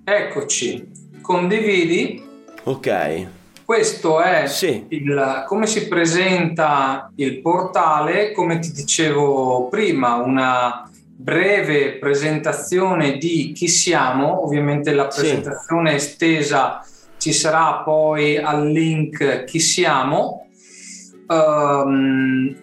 Eccoci. 0.04 0.90
Condividi. 1.22 2.22
Ok, 2.64 3.28
Questo 3.66 4.20
è 4.22 4.46
Sì. 4.48 4.86
il- 4.90 5.44
come 5.48 5.68
si 5.68 5.88
presenta 5.88 7.12
il 7.16 7.40
portale, 7.42 8.32
come 8.34 8.60
ti 8.60 8.72
dicevo 8.72 9.68
prima, 9.70 10.16
una 10.16 10.90
breve 11.16 11.94
presentazione 11.98 13.18
di 13.18 13.54
chi 13.54 13.68
siamo, 13.70 14.44
ovviamente 14.44 14.92
la 14.94 15.10
Sì. 15.10 15.20
presentazione 15.22 15.96
estesa 15.96 16.86
ci 17.18 17.32
sarà 17.32 17.82
poi 17.86 18.38
al 18.38 18.68
link 18.68 19.46
chi 19.46 19.60
siamo. 19.60 20.40
ehm, 21.30 22.56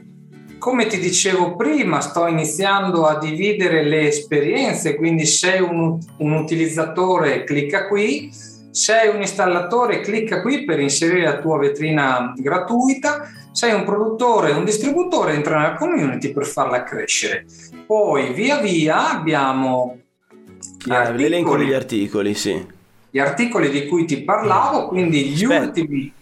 come 0.59 0.87
ti 0.87 0.99
dicevo 0.99 1.57
prima, 1.57 2.01
sto 2.03 2.27
iniziando 2.27 3.07
a 3.07 3.19
dividere 3.19 3.83
le 3.83 4.07
esperienze, 4.09 4.95
quindi 4.97 5.25
sei 5.25 5.61
un, 5.63 5.99
un 6.19 6.33
utilizzatore, 6.35 7.45
clicca 7.45 7.89
qui, 7.89 8.31
sei 8.71 9.09
un 9.09 9.21
installatore, 9.21 10.01
clicca 10.01 10.41
qui 10.41 10.65
per 10.65 10.81
inserire 10.81 11.23
la 11.23 11.39
tua 11.39 11.59
vetrina 11.59 12.33
gratuita, 12.37 13.29
sei 13.53 13.75
un 13.75 13.85
produttore, 13.85 14.53
un 14.53 14.65
distributore, 14.65 15.35
entra 15.35 15.59
nella 15.59 15.75
community 15.75 16.33
per 16.33 16.47
farla 16.47 16.83
crescere. 16.83 17.47
Poi 17.87 18.33
via 18.33 18.59
via 18.59 19.11
abbiamo 19.11 19.99
ah, 20.89 21.11
l'elenco 21.11 21.57
degli 21.57 21.73
articoli, 21.73 22.35
sì. 22.35 22.65
Gli 23.11 23.19
articoli 23.19 23.71
di 23.71 23.87
cui 23.87 24.05
ti 24.05 24.23
parlavo, 24.23 24.87
quindi 24.87 25.31
gli 25.31 25.43
Aspetta. 25.45 25.65
ultimi 25.65 26.13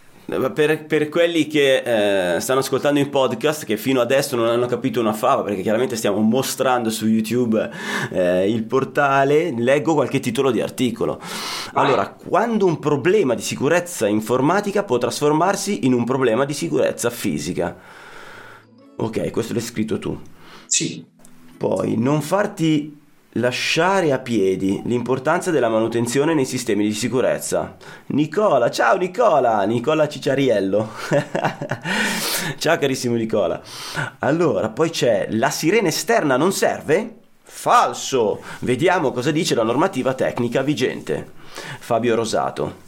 per, 0.53 0.85
per, 0.85 1.09
quelli 1.09 1.47
che 1.47 2.35
eh, 2.37 2.41
stanno 2.41 2.61
ascoltando 2.61 3.01
il 3.01 3.09
podcast 3.09 3.65
che 3.65 3.79
fino 3.79 4.03
adesso 4.03 4.37
non 4.37 4.47
hanno 4.47 4.67
capito 4.67 5.01
una 5.01 5.15
fava 5.15 5.43
perché 5.43 5.63
chiaramente 5.63 5.97
stiamo 5.97 6.21
mostrando 6.21 6.91
su 6.91 7.07
YouTube 7.07 7.71
eh, 8.11 8.51
il 8.51 8.65
portale 8.65 9.55
leggo 9.57 9.95
qualche 9.95 10.21
titolo 10.21 10.51
di 10.51 10.61
articolo. 10.61 11.19
Allora 11.73 12.09
quando 12.09 12.67
un 12.67 12.79
problema 12.79 13.35
di 13.35 13.41
sicurezza 13.41 14.07
informatica 14.07 14.85
può 14.85 14.99
trasformarsi 14.99 15.87
in 15.87 15.95
un 15.95 16.05
problema 16.05 16.45
di 16.45 16.53
sicurezza 16.53 17.09
fisica? 17.09 17.75
Ok 18.97 19.31
questo 19.31 19.55
l'hai 19.55 19.63
scritto 19.63 19.99
tu. 19.99 20.21
Sì. 20.67 21.03
Poi 21.57 21.97
non 21.97 22.21
farti 22.21 22.99
Lasciare 23.33 24.11
a 24.11 24.19
piedi 24.19 24.81
l'importanza 24.87 25.51
della 25.51 25.69
manutenzione 25.69 26.33
nei 26.33 26.47
sistemi 26.47 26.83
di 26.85 26.95
sicurezza. 26.95 27.77
Nicola, 28.07 28.71
ciao 28.71 28.97
Nicola, 28.97 29.63
Nicola 29.65 30.09
Cicciariello. 30.09 30.89
ciao 32.57 32.79
carissimo 32.79 33.17
Nicola. 33.17 33.61
Allora, 34.21 34.71
poi 34.71 34.89
c'è 34.89 35.27
la 35.31 35.51
sirena 35.51 35.89
esterna 35.89 36.39
non 36.39 36.53
serve? 36.53 37.17
Falso! 37.43 38.41
Vediamo 38.61 39.13
cosa 39.13 39.31
dice 39.31 39.55
la 39.55 39.63
normativa 39.63 40.15
tecnica 40.15 40.63
vigente. 40.63 41.31
Fabio 41.81 42.15
Rosato. 42.15 42.87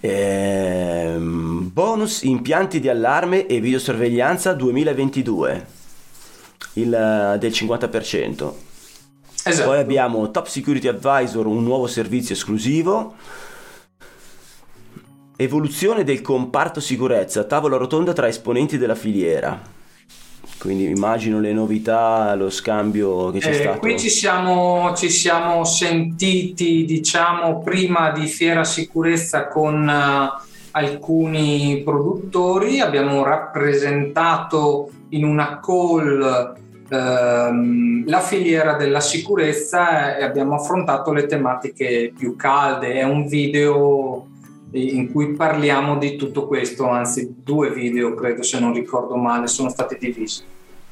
Ehm, 0.00 1.70
bonus 1.70 2.22
impianti 2.22 2.80
di 2.80 2.88
allarme 2.88 3.46
e 3.46 3.60
videosorveglianza 3.60 4.54
2022 4.54 5.76
il, 6.80 6.94
eh, 6.94 7.38
del 7.38 7.50
50%. 7.50 8.54
Esatto. 9.44 9.68
Poi 9.68 9.78
abbiamo 9.78 10.30
Top 10.30 10.46
Security 10.46 10.88
Advisor, 10.88 11.46
un 11.46 11.62
nuovo 11.62 11.86
servizio 11.86 12.34
esclusivo. 12.34 13.14
Evoluzione 15.36 16.02
del 16.02 16.20
comparto 16.20 16.80
sicurezza, 16.80 17.44
tavola 17.44 17.76
rotonda 17.76 18.12
tra 18.12 18.26
esponenti 18.26 18.76
della 18.76 18.96
filiera. 18.96 19.76
Quindi 20.58 20.90
immagino 20.90 21.38
le 21.38 21.52
novità, 21.52 22.34
lo 22.34 22.50
scambio 22.50 23.30
che 23.30 23.38
c'è 23.38 23.50
eh, 23.50 23.54
stato. 23.54 23.78
Qui 23.78 23.98
ci 23.98 24.10
siamo, 24.10 24.92
ci 24.96 25.08
siamo, 25.08 25.64
sentiti, 25.64 26.84
diciamo, 26.84 27.60
prima 27.60 28.10
di 28.10 28.26
Fiera 28.26 28.64
Sicurezza 28.64 29.46
con 29.46 29.86
uh, 29.86 30.42
alcuni 30.72 31.80
produttori, 31.84 32.80
abbiamo 32.80 33.22
rappresentato 33.22 34.90
in 35.10 35.24
una 35.24 35.60
call 35.64 36.56
la 36.88 38.20
filiera 38.20 38.74
della 38.74 39.00
sicurezza 39.00 40.16
e 40.16 40.24
abbiamo 40.24 40.54
affrontato 40.54 41.12
le 41.12 41.26
tematiche 41.26 42.12
più 42.16 42.34
calde. 42.36 42.94
È 42.94 43.04
un 43.04 43.26
video 43.26 44.26
in 44.72 45.10
cui 45.12 45.32
parliamo 45.32 45.96
di 45.98 46.16
tutto 46.16 46.46
questo, 46.46 46.88
anzi 46.88 47.36
due 47.42 47.70
video 47.70 48.14
credo 48.14 48.42
se 48.42 48.58
non 48.58 48.72
ricordo 48.72 49.16
male 49.16 49.46
sono 49.46 49.68
stati 49.70 49.96
divisi. 49.98 50.42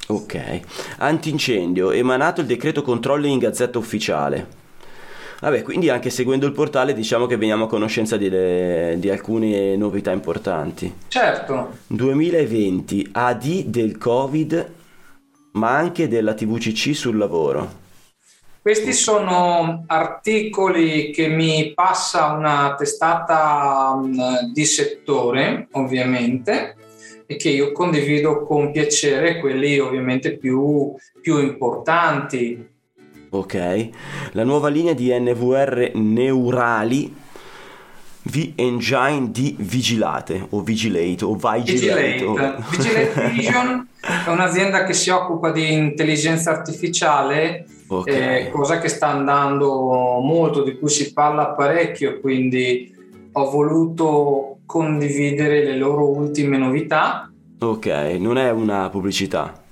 Ok, 0.09 0.61
antincendio, 0.99 1.91
emanato 1.91 2.41
il 2.41 2.47
decreto 2.47 2.81
controllo 2.81 3.27
in 3.27 3.39
gazzetta 3.39 3.77
ufficiale. 3.77 4.65
Vabbè, 5.39 5.61
quindi 5.61 5.89
anche 5.89 6.09
seguendo 6.09 6.47
il 6.47 6.53
portale 6.53 6.93
diciamo 6.93 7.27
che 7.27 7.37
veniamo 7.37 7.65
a 7.65 7.67
conoscenza 7.67 8.17
di, 8.17 8.27
le, 8.27 8.95
di 8.97 9.09
alcune 9.09 9.75
novità 9.75 10.11
importanti. 10.11 10.91
Certo. 11.09 11.73
2020, 11.87 13.09
AD 13.11 13.63
del 13.65 13.97
Covid, 13.97 14.71
ma 15.53 15.75
anche 15.75 16.07
della 16.07 16.33
TVCC 16.33 16.95
sul 16.95 17.17
lavoro. 17.17 17.85
Questi 18.61 18.91
sono 18.91 19.85
articoli 19.87 21.11
che 21.11 21.27
mi 21.27 21.71
passa 21.73 22.33
una 22.33 22.75
testata 22.77 23.95
mm, 23.95 24.51
di 24.51 24.65
settore, 24.65 25.67
ovviamente, 25.71 26.75
e 27.25 27.35
che 27.37 27.49
io 27.49 27.71
condivido 27.71 28.43
con 28.43 28.71
piacere, 28.71 29.39
quelli 29.39 29.79
ovviamente 29.79 30.37
più, 30.37 30.93
più 31.21 31.39
importanti 31.39 32.75
Ok, 33.29 33.89
la 34.31 34.45
nuova 34.45 34.69
linea 34.69 34.93
di 34.93 35.11
NVR 35.11 35.91
neurali 35.95 37.13
V-Engine 38.27 39.31
di 39.31 39.55
Vigilate 39.57 40.47
o 40.49 40.61
Vigilate 40.61 41.23
o 41.23 41.35
Vigilate. 41.35 42.13
Vigilate. 42.13 42.63
Vigilate 42.69 43.29
Vision 43.31 43.87
è 44.25 44.29
un'azienda 44.29 44.83
che 44.83 44.93
si 44.93 45.09
occupa 45.09 45.51
di 45.51 45.73
intelligenza 45.73 46.51
artificiale, 46.51 47.65
okay. 47.87 48.45
eh, 48.45 48.51
cosa 48.51 48.79
che 48.79 48.89
sta 48.89 49.07
andando 49.07 50.19
molto, 50.19 50.63
di 50.63 50.77
cui 50.77 50.89
si 50.89 51.13
parla 51.13 51.47
parecchio, 51.47 52.19
quindi 52.19 52.93
ho 53.31 53.49
voluto 53.49 54.59
condividere 54.65 55.63
le 55.63 55.77
loro 55.77 56.09
ultime 56.09 56.57
novità. 56.57 57.31
Ok, 57.59 57.85
non 58.19 58.37
è 58.37 58.51
una 58.51 58.89
pubblicità. 58.89 59.63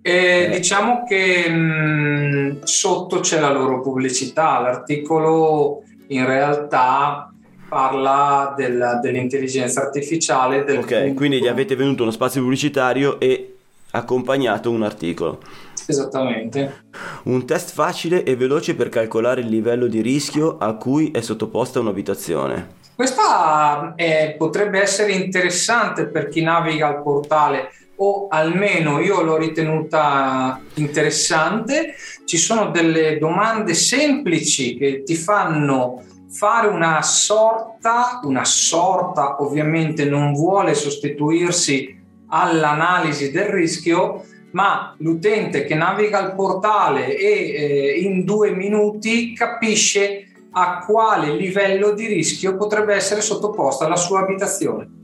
Eh. 0.00 0.48
diciamo 0.54 1.04
che 1.06 1.50
mh, 1.50 2.62
sotto 2.62 3.20
c'è 3.20 3.38
la 3.40 3.52
loro 3.52 3.82
pubblicità, 3.82 4.58
l'articolo 4.58 5.82
in 6.08 6.24
realtà 6.24 7.30
parla 7.68 8.54
del, 8.56 8.98
dell'intelligenza 9.02 9.82
artificiale. 9.82 10.64
Del 10.64 10.78
ok, 10.78 10.98
punto. 11.00 11.14
quindi 11.14 11.40
gli 11.40 11.48
avete 11.48 11.76
venuto 11.76 12.02
uno 12.02 12.10
spazio 12.10 12.40
pubblicitario 12.40 13.20
e 13.20 13.56
accompagnato 13.90 14.70
un 14.70 14.82
articolo. 14.82 15.40
Esattamente. 15.86 16.84
Un 17.24 17.46
test 17.46 17.72
facile 17.72 18.22
e 18.22 18.36
veloce 18.36 18.74
per 18.74 18.88
calcolare 18.88 19.40
il 19.40 19.48
livello 19.48 19.86
di 19.86 20.00
rischio 20.00 20.58
a 20.58 20.74
cui 20.74 21.10
è 21.10 21.20
sottoposta 21.20 21.80
un'abitazione. 21.80 22.76
Questa 22.94 23.94
è, 23.94 24.34
potrebbe 24.36 24.80
essere 24.80 25.12
interessante 25.12 26.06
per 26.06 26.28
chi 26.28 26.42
naviga 26.42 26.88
al 26.88 27.02
portale 27.02 27.70
o 28.00 28.28
almeno 28.28 29.00
io 29.00 29.22
l'ho 29.22 29.36
ritenuta 29.36 30.60
interessante. 30.74 31.94
Ci 32.24 32.36
sono 32.36 32.70
delle 32.70 33.18
domande 33.18 33.74
semplici 33.74 34.76
che 34.76 35.02
ti 35.04 35.14
fanno 35.14 36.02
fare 36.30 36.68
una 36.68 37.00
sorta, 37.02 38.20
una 38.24 38.44
sorta 38.44 39.42
ovviamente 39.42 40.04
non 40.04 40.32
vuole 40.32 40.74
sostituirsi 40.74 41.96
all'analisi 42.28 43.30
del 43.30 43.46
rischio, 43.46 44.24
ma 44.50 44.94
l'utente 44.98 45.64
che 45.64 45.74
naviga 45.74 46.18
al 46.18 46.34
portale 46.34 47.16
e 47.16 47.26
eh, 47.26 48.00
in 48.00 48.24
due 48.24 48.50
minuti 48.50 49.34
capisce 49.34 50.24
a 50.50 50.84
quale 50.84 51.34
livello 51.34 51.92
di 51.92 52.06
rischio 52.06 52.56
potrebbe 52.56 52.94
essere 52.94 53.20
sottoposta 53.20 53.88
la 53.88 53.96
sua 53.96 54.20
abitazione. 54.20 54.96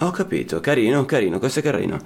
Ho 0.00 0.10
capito, 0.10 0.60
carino, 0.60 1.04
carino, 1.04 1.38
questo 1.38 1.60
è 1.60 1.62
carino. 1.62 1.98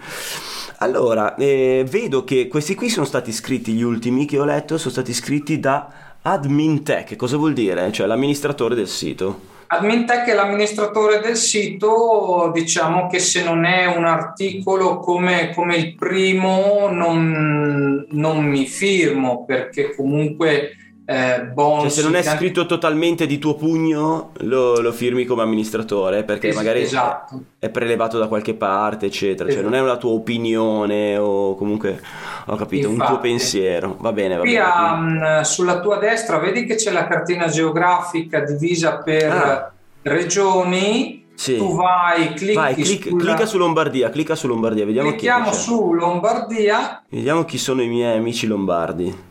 Allora, 0.81 1.35
eh, 1.35 1.85
vedo 1.89 2.23
che 2.23 2.47
questi 2.47 2.75
qui 2.75 2.89
sono 2.89 3.07
stati 3.07 3.33
scritti, 3.33 3.73
gli 3.73 3.83
ultimi 3.83 4.27
che 4.27 4.39
ho 4.39 4.45
letto, 4.45 4.79
sono 4.79 4.93
stati 4.93 5.13
scritti 5.13 5.59
da 5.59 5.89
Admin 6.31 6.83
Tech. 6.83 7.17
Cosa 7.17 7.39
vuol 7.39 7.55
dire? 7.55 7.91
Cioè 7.91 8.07
l'amministratore 8.07 8.75
del 8.75 8.87
sito. 8.87 9.57
Admin 9.69 10.05
Tech 10.05 10.27
è 10.27 10.35
l'amministratore 10.35 11.21
del 11.21 11.37
sito, 11.37 12.51
diciamo 12.53 13.07
che 13.07 13.19
se 13.19 13.43
non 13.43 13.65
è 13.65 13.87
un 13.87 14.05
articolo 14.05 14.99
come, 14.99 15.53
come 15.55 15.77
il 15.77 15.95
primo 15.95 16.89
non, 16.91 18.05
non 18.11 18.45
mi 18.45 18.67
firmo 18.67 19.45
perché 19.47 19.95
comunque 19.95 20.88
eh, 21.11 21.41
bonus. 21.41 21.85
Cioè, 21.85 21.91
se 21.91 22.03
non 22.03 22.17
è 22.17 22.23
scritto 22.23 22.67
totalmente 22.67 23.27
di 23.27 23.39
tuo 23.39 23.55
pugno, 23.55 24.33
lo, 24.41 24.79
lo 24.83 24.93
firmi 24.93 25.25
come 25.25 25.41
amministratore 25.41 26.23
perché 26.23 26.49
es- 26.49 26.55
magari 26.55 26.83
esatto. 26.83 27.45
è 27.59 27.71
prelevato 27.71 28.19
da 28.19 28.27
qualche 28.27 28.53
parte, 28.53 29.07
eccetera. 29.07 29.49
Esatto. 29.49 29.55
Cioè, 29.55 29.63
non 29.63 29.75
è 29.75 29.81
una 29.81 29.97
tua 29.97 30.11
opinione 30.11 31.17
o 31.17 31.55
comunque 31.55 31.99
ho 32.45 32.57
capito, 32.57 32.89
Infatti, 32.89 33.11
un 33.11 33.17
tuo 33.17 33.21
pensiero. 33.23 33.97
Va 34.01 34.13
bene, 34.13 34.37
va 34.37 34.43
qui 34.43 34.53
bene. 34.53 34.67
Um, 34.67 35.41
sulla 35.41 35.81
tua 35.81 35.97
destra 35.97 36.37
vedi 36.37 36.67
che 36.67 36.75
c'è 36.75 36.91
la 36.91 37.07
cartina 37.07 37.47
geografica 37.47 38.41
divisa 38.41 38.99
per 38.99 39.31
ah. 39.31 39.73
regioni. 40.03 41.25
Sì. 41.35 41.57
Tu 41.57 41.75
vai, 41.75 42.35
clicchi 42.35 42.53
vai, 42.53 42.75
clic- 42.75 43.09
sulla... 43.09 43.25
clicca 43.25 43.47
su 43.47 43.57
Lombardia, 43.57 44.11
clicca 44.11 44.35
su 44.35 44.47
Lombardia, 44.47 44.85
vediamo 44.85 45.09
Clicchiamo 45.09 45.51
chi 45.51 45.57
su 45.57 45.93
Lombardia. 45.95 47.03
Vediamo 47.09 47.45
chi 47.45 47.57
sono 47.57 47.81
i 47.81 47.89
miei 47.89 48.19
amici 48.19 48.47
lombardi. 48.47 49.28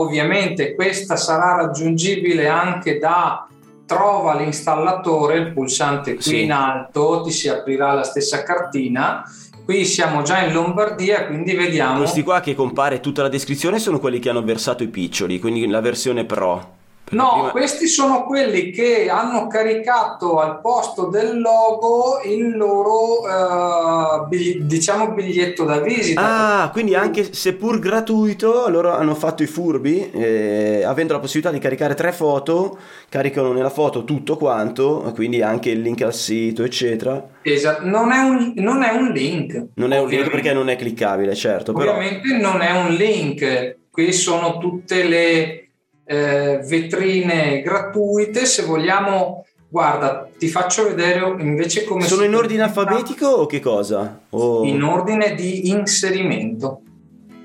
Ovviamente 0.00 0.74
questa 0.74 1.16
sarà 1.16 1.56
raggiungibile 1.56 2.46
anche 2.46 2.98
da 2.98 3.46
trova 3.84 4.36
l'installatore, 4.36 5.38
il 5.38 5.52
pulsante 5.52 6.14
qui 6.14 6.22
Sì. 6.22 6.42
in 6.42 6.52
alto, 6.52 7.22
ti 7.24 7.32
si 7.32 7.48
aprirà 7.48 7.94
la 7.94 8.04
stessa 8.04 8.42
cartina. 8.42 9.24
Qui 9.64 9.84
siamo 9.84 10.22
già 10.22 10.42
in 10.42 10.52
Lombardia, 10.52 11.26
quindi 11.26 11.54
vediamo. 11.54 11.98
Questi 11.98 12.22
qua 12.22 12.40
che 12.40 12.54
compare 12.54 13.00
tutta 13.00 13.22
la 13.22 13.28
descrizione 13.28 13.78
sono 13.78 13.98
quelli 13.98 14.18
che 14.18 14.30
hanno 14.30 14.42
versato 14.42 14.82
i 14.82 14.88
piccioli, 14.88 15.40
quindi 15.40 15.66
la 15.66 15.80
versione 15.80 16.24
pro. 16.24 16.76
No, 17.10 17.30
prima- 17.32 17.50
questi 17.50 17.86
sono 17.86 18.24
quelli 18.24 18.70
che 18.70 19.08
hanno 19.08 19.46
caricato 19.46 20.38
al 20.38 20.60
posto 20.60 21.06
del 21.06 21.40
logo 21.40 22.20
il 22.24 22.56
loro 22.56 23.26
eh, 23.26 24.26
bigli- 24.28 24.62
diciamo 24.62 25.12
biglietto 25.12 25.64
da 25.64 25.80
visita. 25.80 26.20
Ah, 26.62 26.70
quindi 26.70 26.94
anche 26.94 27.32
seppur 27.32 27.78
gratuito, 27.78 28.68
loro 28.68 28.92
hanno 28.92 29.14
fatto 29.14 29.42
i 29.42 29.46
furbi, 29.46 30.10
eh, 30.10 30.82
avendo 30.84 31.12
la 31.12 31.20
possibilità 31.20 31.52
di 31.52 31.58
caricare 31.60 31.94
tre 31.94 32.12
foto, 32.12 32.78
caricano 33.08 33.52
nella 33.52 33.70
foto 33.70 34.04
tutto 34.04 34.36
quanto, 34.36 35.12
quindi 35.14 35.42
anche 35.42 35.70
il 35.70 35.80
link 35.80 36.02
al 36.02 36.14
sito, 36.14 36.62
eccetera. 36.64 37.26
Esatto, 37.42 37.86
non 37.86 38.12
è 38.12 38.18
un, 38.20 38.52
non 38.56 38.82
è 38.82 38.90
un 38.92 39.08
link. 39.10 39.66
Non 39.74 39.92
è 39.92 39.98
un 40.00 40.08
link 40.08 40.30
perché 40.30 40.52
non 40.52 40.68
è 40.68 40.76
cliccabile, 40.76 41.34
certo, 41.34 41.72
però 41.72 41.92
Ovviamente 41.92 42.36
non 42.36 42.60
è 42.60 42.72
un 42.72 42.94
link, 42.94 43.76
qui 43.90 44.12
sono 44.12 44.58
tutte 44.58 45.04
le 45.04 45.67
eh, 46.10 46.60
vetrine 46.64 47.60
gratuite, 47.60 48.46
se 48.46 48.62
vogliamo, 48.62 49.44
guarda, 49.68 50.26
ti 50.38 50.48
faccio 50.48 50.84
vedere 50.84 51.20
invece 51.38 51.84
come 51.84 52.06
sono 52.06 52.24
in 52.24 52.34
ordine 52.34 52.62
alfabetico 52.62 53.26
o 53.26 53.46
che 53.46 53.60
cosa? 53.60 54.20
O- 54.30 54.64
In 54.64 54.82
ordine 54.82 55.34
di 55.34 55.68
inserimento. 55.68 56.80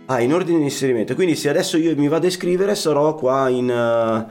Ah, 0.06 0.22
in 0.22 0.34
ordine 0.34 0.60
di 0.60 0.64
inserimento. 0.66 1.14
Quindi 1.16 1.36
se 1.36 1.50
adesso 1.50 1.76
io 1.78 1.94
mi 1.98 2.08
vado 2.08 2.26
a 2.26 2.30
iscrivere 2.30 2.76
sarò 2.76 3.16
qua 3.16 3.50
in 3.50 3.70
eh, 3.70 4.26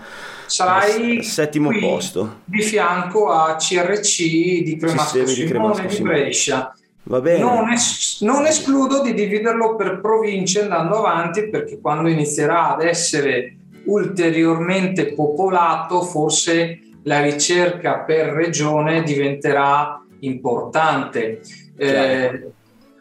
Sarai 0.46 1.22
settimo 1.22 1.70
posto. 1.78 2.40
di 2.44 2.62
fianco 2.62 3.30
a 3.30 3.56
CRC 3.56 4.18
di 4.62 4.76
Cremasco 4.78 5.02
Sistemi 5.24 5.26
di 5.26 5.32
Simone 5.34 5.48
Cremasco 5.50 5.82
di 5.82 5.94
Simone. 5.94 6.12
Brescia. 6.14 6.76
Va 7.04 7.20
bene. 7.20 7.38
Non, 7.40 7.70
es- 7.72 8.18
non 8.20 8.46
escludo 8.46 9.02
di 9.02 9.12
dividerlo 9.12 9.74
per 9.76 10.00
province 10.00 10.62
andando 10.62 10.98
avanti 10.98 11.48
perché 11.48 11.80
quando 11.80 12.08
inizierà 12.08 12.74
ad 12.74 12.82
essere 12.82 13.56
ulteriormente 13.86 15.12
popolato 15.14 16.02
forse 16.02 16.78
la 17.04 17.20
ricerca 17.20 18.00
per 18.00 18.28
regione 18.28 19.02
diventerà 19.02 20.04
importante. 20.20 21.40
Eh, 21.76 22.50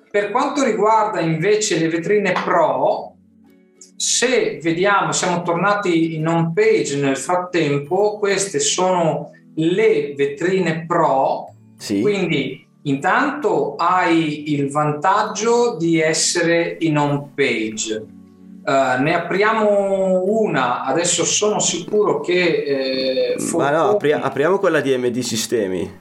per 0.10 0.32
quanto 0.32 0.64
riguarda 0.64 1.20
invece 1.20 1.80
le 1.80 1.88
vetrine 1.88 2.34
pro, 2.44 3.16
se 3.96 4.60
vediamo, 4.62 5.12
siamo 5.12 5.42
tornati 5.44 6.16
in 6.16 6.28
home 6.28 6.52
page 6.54 6.98
nel 6.98 7.18
frattempo, 7.18 8.18
queste 8.18 8.60
sono 8.60 9.32
le 9.56 10.14
vetrine 10.16 10.86
pro, 10.88 11.54
Sì. 11.78 12.02
quindi 12.02 12.68
intanto 12.84 13.76
hai 13.76 14.54
il 14.54 14.72
vantaggio 14.72 15.78
di 15.78 16.00
essere 16.00 16.78
in 16.80 16.98
home 16.98 17.30
page. 17.36 18.04
Eh, 18.64 18.98
ne 19.00 19.14
apriamo 19.16 20.24
una, 20.26 20.84
adesso 20.84 21.26
sono 21.26 21.60
sicuro 21.60 22.20
che... 22.20 23.34
eh, 23.36 23.36
Ma 23.56 23.72
no, 23.72 23.90
apri- 23.90 24.12
apriamo 24.12 24.60
quella 24.60 24.82
di 24.82 24.96
MD 24.96 25.20
Sistemi. 25.20 26.00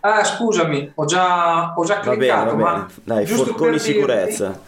Ah, 0.00 0.22
scusami, 0.24 0.92
ho 0.94 1.04
già, 1.04 1.72
ho 1.74 1.84
già 1.84 1.94
Va 1.96 2.00
bene, 2.02 2.16
cliccato, 2.16 2.56
va 2.56 2.62
ma 2.62 2.72
bene. 2.72 2.86
Dai, 3.04 3.26
Forconi 3.26 3.70
dirti- 3.72 3.92
sicurezza. 3.92 4.60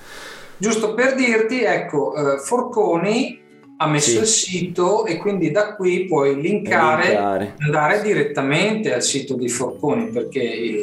Giusto 0.57 0.95
per 0.95 1.15
dirti, 1.17 1.63
ecco, 1.63 2.15
eh, 2.15 2.39
Forconi 2.39 3.43
ha 3.77 3.87
messo 3.89 4.11
Sì. 4.11 4.19
il 4.19 4.27
sito 4.27 5.05
e 5.05 5.17
quindi 5.19 5.51
da 5.51 5.75
qui 5.75 6.05
puoi 6.07 6.41
linkare, 6.41 7.09
Linkare. 7.09 7.55
andare 7.59 8.01
direttamente 8.03 8.95
al 8.95 9.03
sito 9.03 9.35
di 9.35 9.49
Forconi 9.49 10.07
perché 10.11 10.41
il, 10.43 10.83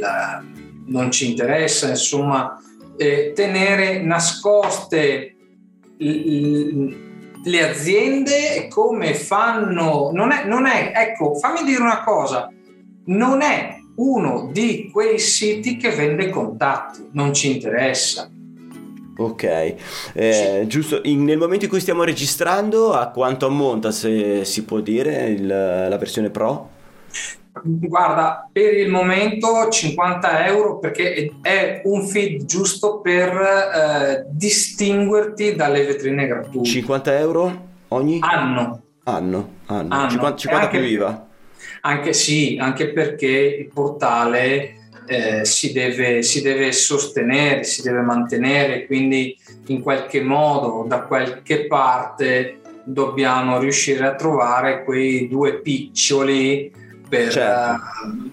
non 0.88 1.10
ci 1.10 1.30
interessa, 1.30 1.88
insomma, 1.88 2.62
eh, 2.98 3.32
tenere 3.34 4.02
nascoste 4.02 5.36
le 7.44 7.70
aziende 7.70 8.68
come 8.70 9.14
fanno. 9.14 10.10
Non 10.14 10.32
è, 10.32 10.46
non 10.46 10.66
è, 10.66 10.92
ecco, 10.96 11.36
fammi 11.36 11.64
dire 11.64 11.82
una 11.82 12.04
cosa, 12.04 12.50
non 13.06 13.42
è 13.42 13.78
uno 13.96 14.50
di 14.52 14.90
quei 14.92 15.20
siti 15.20 15.78
che 15.78 15.90
vende 15.92 16.30
contatti, 16.30 17.08
non 17.12 17.34
ci 17.34 17.52
interessa. 17.54 18.30
Ok, 19.18 19.76
Eh, 20.14 20.64
giusto, 20.68 21.02
in- 21.04 21.24
nel 21.26 21.38
momento 21.38 21.66
in 21.66 21.70
cui 21.70 21.80
stiamo 21.80 22.04
registrando, 22.04 22.94
a 22.94 23.10
quanto 23.10 23.46
ammonta, 23.46 23.92
se 23.92 24.44
si 24.46 24.64
può 24.64 24.80
dire, 24.80 25.30
il- 25.30 25.46
la 25.46 25.98
versione 25.98 26.32
Pro? 26.32 26.70
Guarda, 27.64 28.50
per 28.52 28.74
il 28.78 28.90
momento 28.90 29.68
50 29.70 30.46
euro 30.48 30.80
perché 30.80 31.32
è 31.42 31.82
un 31.84 32.08
feed 32.08 32.46
giusto 32.46 33.00
per 33.02 33.28
eh, 33.30 34.26
distinguerti 34.30 35.56
dalle 35.56 35.86
vetrine 35.86 36.28
gratuite. 36.28 36.68
50 36.70 37.20
euro 37.20 37.68
ogni 37.90 38.20
Anno, 38.22 38.82
anno? 39.04 39.50
anno. 39.66 39.90
Anno. 39.90 40.10
50, 40.10 40.36
50 40.38 40.66
Anche- 40.66 40.80
più 40.80 40.88
IVA. 40.88 41.28
anche 41.82 42.14
sì, 42.14 42.58
anche 42.60 42.90
perché 42.94 43.28
il 43.28 43.70
portale 43.74 44.76
eh, 45.08 45.44
si, 45.44 45.74
deve, 45.74 46.22
si 46.22 46.42
deve 46.42 46.72
sostenere, 46.72 47.64
si 47.66 47.82
deve 47.82 48.00
mantenere, 48.00 48.86
quindi 48.86 49.38
in 49.68 49.82
qualche 49.82 50.22
modo, 50.22 50.86
da 50.88 51.02
qualche 51.02 51.68
parte, 51.68 52.60
dobbiamo 52.84 53.60
riuscire 53.60 54.06
a 54.08 54.16
trovare 54.16 54.84
quei 54.86 55.28
due 55.28 55.60
piccioli 55.60 56.72
per, 57.12 57.30
Certo. 57.30 58.06
eh, 58.06 58.32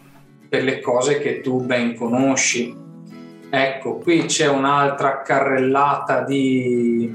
per 0.49 0.63
le 0.63 0.81
cose 0.81 1.19
che 1.19 1.41
tu 1.41 1.65
ben 1.65 1.97
conosci. 1.97 2.73
Ecco, 3.51 3.97
qui 3.97 4.27
c'è 4.27 4.47
un'altra 4.47 5.23
carrellata 5.23 6.23
di, 6.23 7.13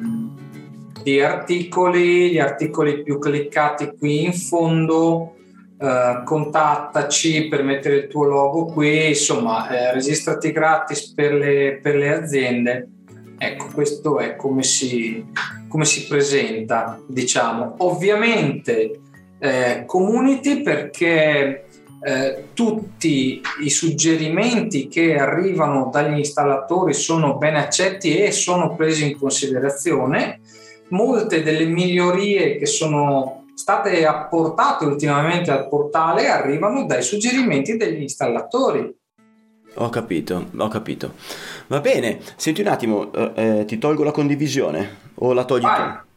di 1.01 1.21
articoli, 1.21 2.31
gli 2.31 2.39
articoli 2.39 3.01
più 3.01 3.17
cliccati 3.17 3.93
qui 3.97 4.25
in 4.25 4.33
fondo, 4.33 5.35
eh, 5.79 6.21
contattaci 6.25 7.47
per 7.47 7.63
mettere 7.63 7.95
il 7.95 8.07
tuo 8.07 8.25
logo 8.25 8.65
qui, 8.65 9.09
insomma, 9.09 9.69
eh, 9.69 9.93
registrati 9.93 10.51
gratis 10.51 11.13
per 11.13 11.33
le, 11.33 11.79
per 11.81 11.95
le 11.95 12.13
aziende. 12.13 12.87
Ecco, 13.37 13.67
questo 13.73 14.19
è 14.19 14.35
come 14.35 14.63
si, 14.63 15.23
come 15.69 15.85
si 15.85 16.07
presenta, 16.07 16.99
diciamo. 17.07 17.75
Ovviamente 17.77 18.99
eh, 19.43 19.83
community 19.85 20.61
perché 20.61 21.65
eh, 22.01 22.45
tutti 22.53 23.41
i 23.61 23.69
suggerimenti 23.69 24.87
che 24.87 25.17
arrivano 25.17 25.89
dagli 25.91 26.19
installatori 26.19 26.93
sono 26.93 27.35
ben 27.35 27.55
accetti 27.55 28.19
e 28.19 28.31
sono 28.31 28.73
presi 28.75 29.11
in 29.11 29.17
considerazione. 29.17 30.39
Molte 30.89 31.43
delle 31.43 31.65
migliorie 31.65 32.55
che 32.55 32.65
sono 32.65 33.43
state 33.53 34.05
apportate 34.05 34.85
ultimamente 34.85 35.51
al 35.51 35.67
portale 35.67 36.29
arrivano 36.29 36.85
dai 36.85 37.03
suggerimenti 37.03 37.75
degli 37.75 38.01
installatori. 38.01 38.95
Ho 39.75 39.89
capito, 39.89 40.51
ho 40.55 40.67
capito. 40.69 41.15
Va 41.67 41.81
bene, 41.81 42.19
senti 42.37 42.61
un 42.61 42.67
attimo, 42.67 43.11
eh, 43.11 43.31
eh, 43.35 43.65
ti 43.65 43.77
tolgo 43.77 44.03
la 44.03 44.11
condivisione 44.11 44.99
o 45.15 45.33
la 45.33 45.43
togli 45.43 45.63
Vai. 45.63 45.91
tu? 45.91 46.11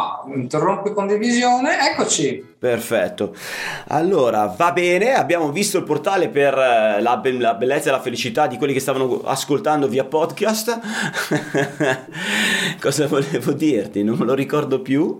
Ah, 0.00 0.22
interrompi 0.32 0.92
condivisione, 0.92 1.90
eccoci. 1.90 2.54
Perfetto. 2.56 3.34
Allora, 3.88 4.46
va 4.56 4.70
bene, 4.70 5.14
abbiamo 5.14 5.50
visto 5.50 5.76
il 5.76 5.82
portale 5.82 6.28
per 6.28 6.56
eh, 6.56 7.00
la, 7.00 7.16
be- 7.16 7.32
la 7.32 7.54
bellezza 7.54 7.88
e 7.88 7.92
la 7.92 8.00
felicità 8.00 8.46
di 8.46 8.58
quelli 8.58 8.72
che 8.72 8.78
stavano 8.78 9.22
ascoltando 9.24 9.88
via 9.88 10.04
podcast. 10.04 10.78
Cosa 12.80 13.08
volevo 13.08 13.50
dirti? 13.50 14.04
Non 14.04 14.16
me 14.18 14.24
lo 14.24 14.34
ricordo 14.34 14.82
più. 14.82 15.18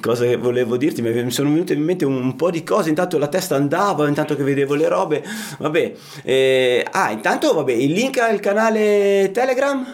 Cosa 0.00 0.24
che 0.24 0.36
volevo 0.36 0.76
dirti? 0.76 1.00
Mi 1.00 1.30
sono 1.30 1.50
venute 1.50 1.74
in 1.74 1.84
mente 1.84 2.04
un 2.04 2.34
po' 2.34 2.50
di 2.50 2.64
cose. 2.64 2.88
Intanto 2.88 3.18
la 3.18 3.28
testa 3.28 3.54
andava, 3.54 4.08
intanto 4.08 4.34
che 4.34 4.42
vedevo 4.42 4.74
le 4.74 4.88
robe. 4.88 5.22
Vabbè. 5.58 5.92
eh, 6.24 6.84
ah, 6.90 7.12
intanto, 7.12 7.54
vabbè, 7.54 7.70
il 7.70 7.92
link 7.92 8.18
al 8.18 8.40
canale 8.40 9.30
Telegram? 9.32 9.86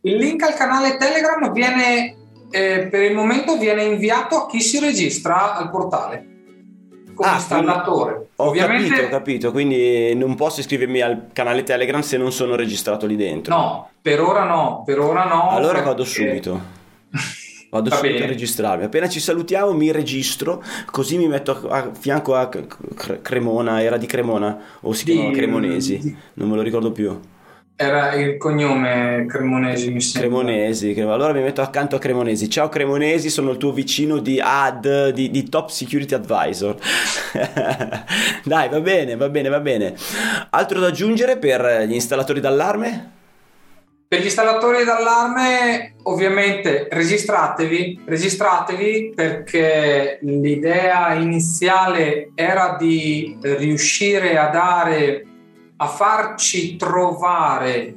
Il 0.00 0.16
link 0.16 0.42
al 0.42 0.54
canale 0.54 0.96
Telegram 0.96 1.52
viene, 1.52 2.16
eh, 2.54 2.86
per 2.90 3.02
il 3.02 3.14
momento, 3.14 3.56
viene 3.58 3.82
inviato 3.84 4.36
a 4.36 4.46
chi 4.46 4.60
si 4.60 4.78
registra 4.78 5.56
al 5.56 5.70
portale 5.70 6.28
come 7.14 7.28
Ah, 7.28 7.34
installatore. 7.34 8.28
Ho 8.36 8.46
Ovviamente, 8.48 8.88
capito, 8.88 9.06
ho 9.06 9.10
capito. 9.10 9.50
Quindi 9.52 10.14
non 10.16 10.34
posso 10.34 10.58
iscrivermi 10.60 11.00
al 11.00 11.26
canale 11.32 11.62
Telegram 11.62 12.00
se 12.00 12.16
non 12.16 12.32
sono 12.32 12.56
registrato 12.56 13.06
lì 13.06 13.14
dentro. 13.14 13.54
no, 13.54 13.90
per 14.02 14.20
ora 14.20 14.44
no, 14.44 14.82
per 14.84 14.98
ora 14.98 15.24
no. 15.24 15.50
Allora 15.50 15.74
perché- 15.74 15.88
vado 15.88 16.04
subito. 16.04 16.60
Vado 17.74 17.90
Va 17.90 17.96
subito 17.96 18.14
bene. 18.14 18.26
a 18.26 18.28
registrarmi. 18.28 18.84
Appena 18.84 19.08
ci 19.08 19.18
salutiamo 19.18 19.72
mi 19.72 19.90
registro, 19.90 20.62
così 20.92 21.16
mi 21.18 21.26
metto 21.26 21.68
a, 21.68 21.90
fianco 21.92 22.36
a 22.36 22.48
Cremona, 22.48 23.82
era 23.82 23.96
di 23.96 24.06
Cremona 24.06 24.56
o 24.82 24.92
si 24.92 25.04
Di- 25.04 25.12
chiamava 25.14 25.34
Cremonesi, 25.34 25.98
di- 25.98 26.16
non 26.34 26.50
me 26.50 26.54
lo 26.56 26.62
ricordo 26.62 26.92
più. 26.92 27.18
Era 27.76 28.14
il 28.14 28.36
cognome 28.36 29.26
Cremonesi, 29.28 29.90
mi 29.90 30.00
sembra. 30.00 30.28
Cremonesi, 30.28 30.94
allora 31.00 31.32
mi 31.32 31.42
metto 31.42 31.60
accanto 31.60 31.96
a 31.96 31.98
Cremonesi. 31.98 32.48
Ciao 32.48 32.68
Cremonesi, 32.68 33.28
sono 33.30 33.50
il 33.50 33.56
tuo 33.56 33.72
vicino 33.72 34.18
di 34.18 34.40
ad, 34.40 35.10
di, 35.10 35.28
di 35.28 35.48
Top 35.48 35.70
Security 35.70 36.14
Advisor. 36.14 36.76
Dai, 38.44 38.68
va 38.68 38.80
bene, 38.80 39.16
va 39.16 39.28
bene, 39.28 39.48
va 39.48 39.58
bene. 39.58 39.96
Altro 40.50 40.78
da 40.78 40.86
aggiungere 40.86 41.36
per 41.36 41.84
gli 41.88 41.94
installatori 41.94 42.38
d'allarme? 42.38 43.10
Per 44.06 44.20
gli 44.20 44.26
installatori 44.26 44.84
d'allarme, 44.84 45.94
ovviamente 46.04 46.86
registratevi, 46.88 48.02
registratevi 48.04 49.12
perché 49.16 50.20
l'idea 50.22 51.14
iniziale 51.14 52.30
era 52.36 52.76
di 52.78 53.36
riuscire 53.42 54.38
a 54.38 54.48
dare, 54.50 55.24
a 55.76 55.86
farci 55.86 56.76
trovare 56.76 57.94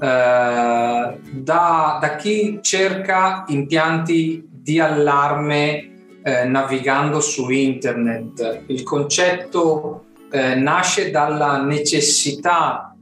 eh, 0.00 1.18
da, 1.30 1.98
da, 2.00 2.16
chi 2.16 2.58
cerca 2.62 3.44
impianti 3.48 4.46
di 4.50 4.78
allarme 4.80 6.20
eh, 6.22 6.44
navigando 6.44 7.20
su 7.20 7.50
internet. 7.50 8.64
Il 8.66 8.82
concetto 8.82 10.04
eh, 10.30 10.54
nasce 10.54 11.10
dalla 11.10 11.62
necessità 11.62 12.94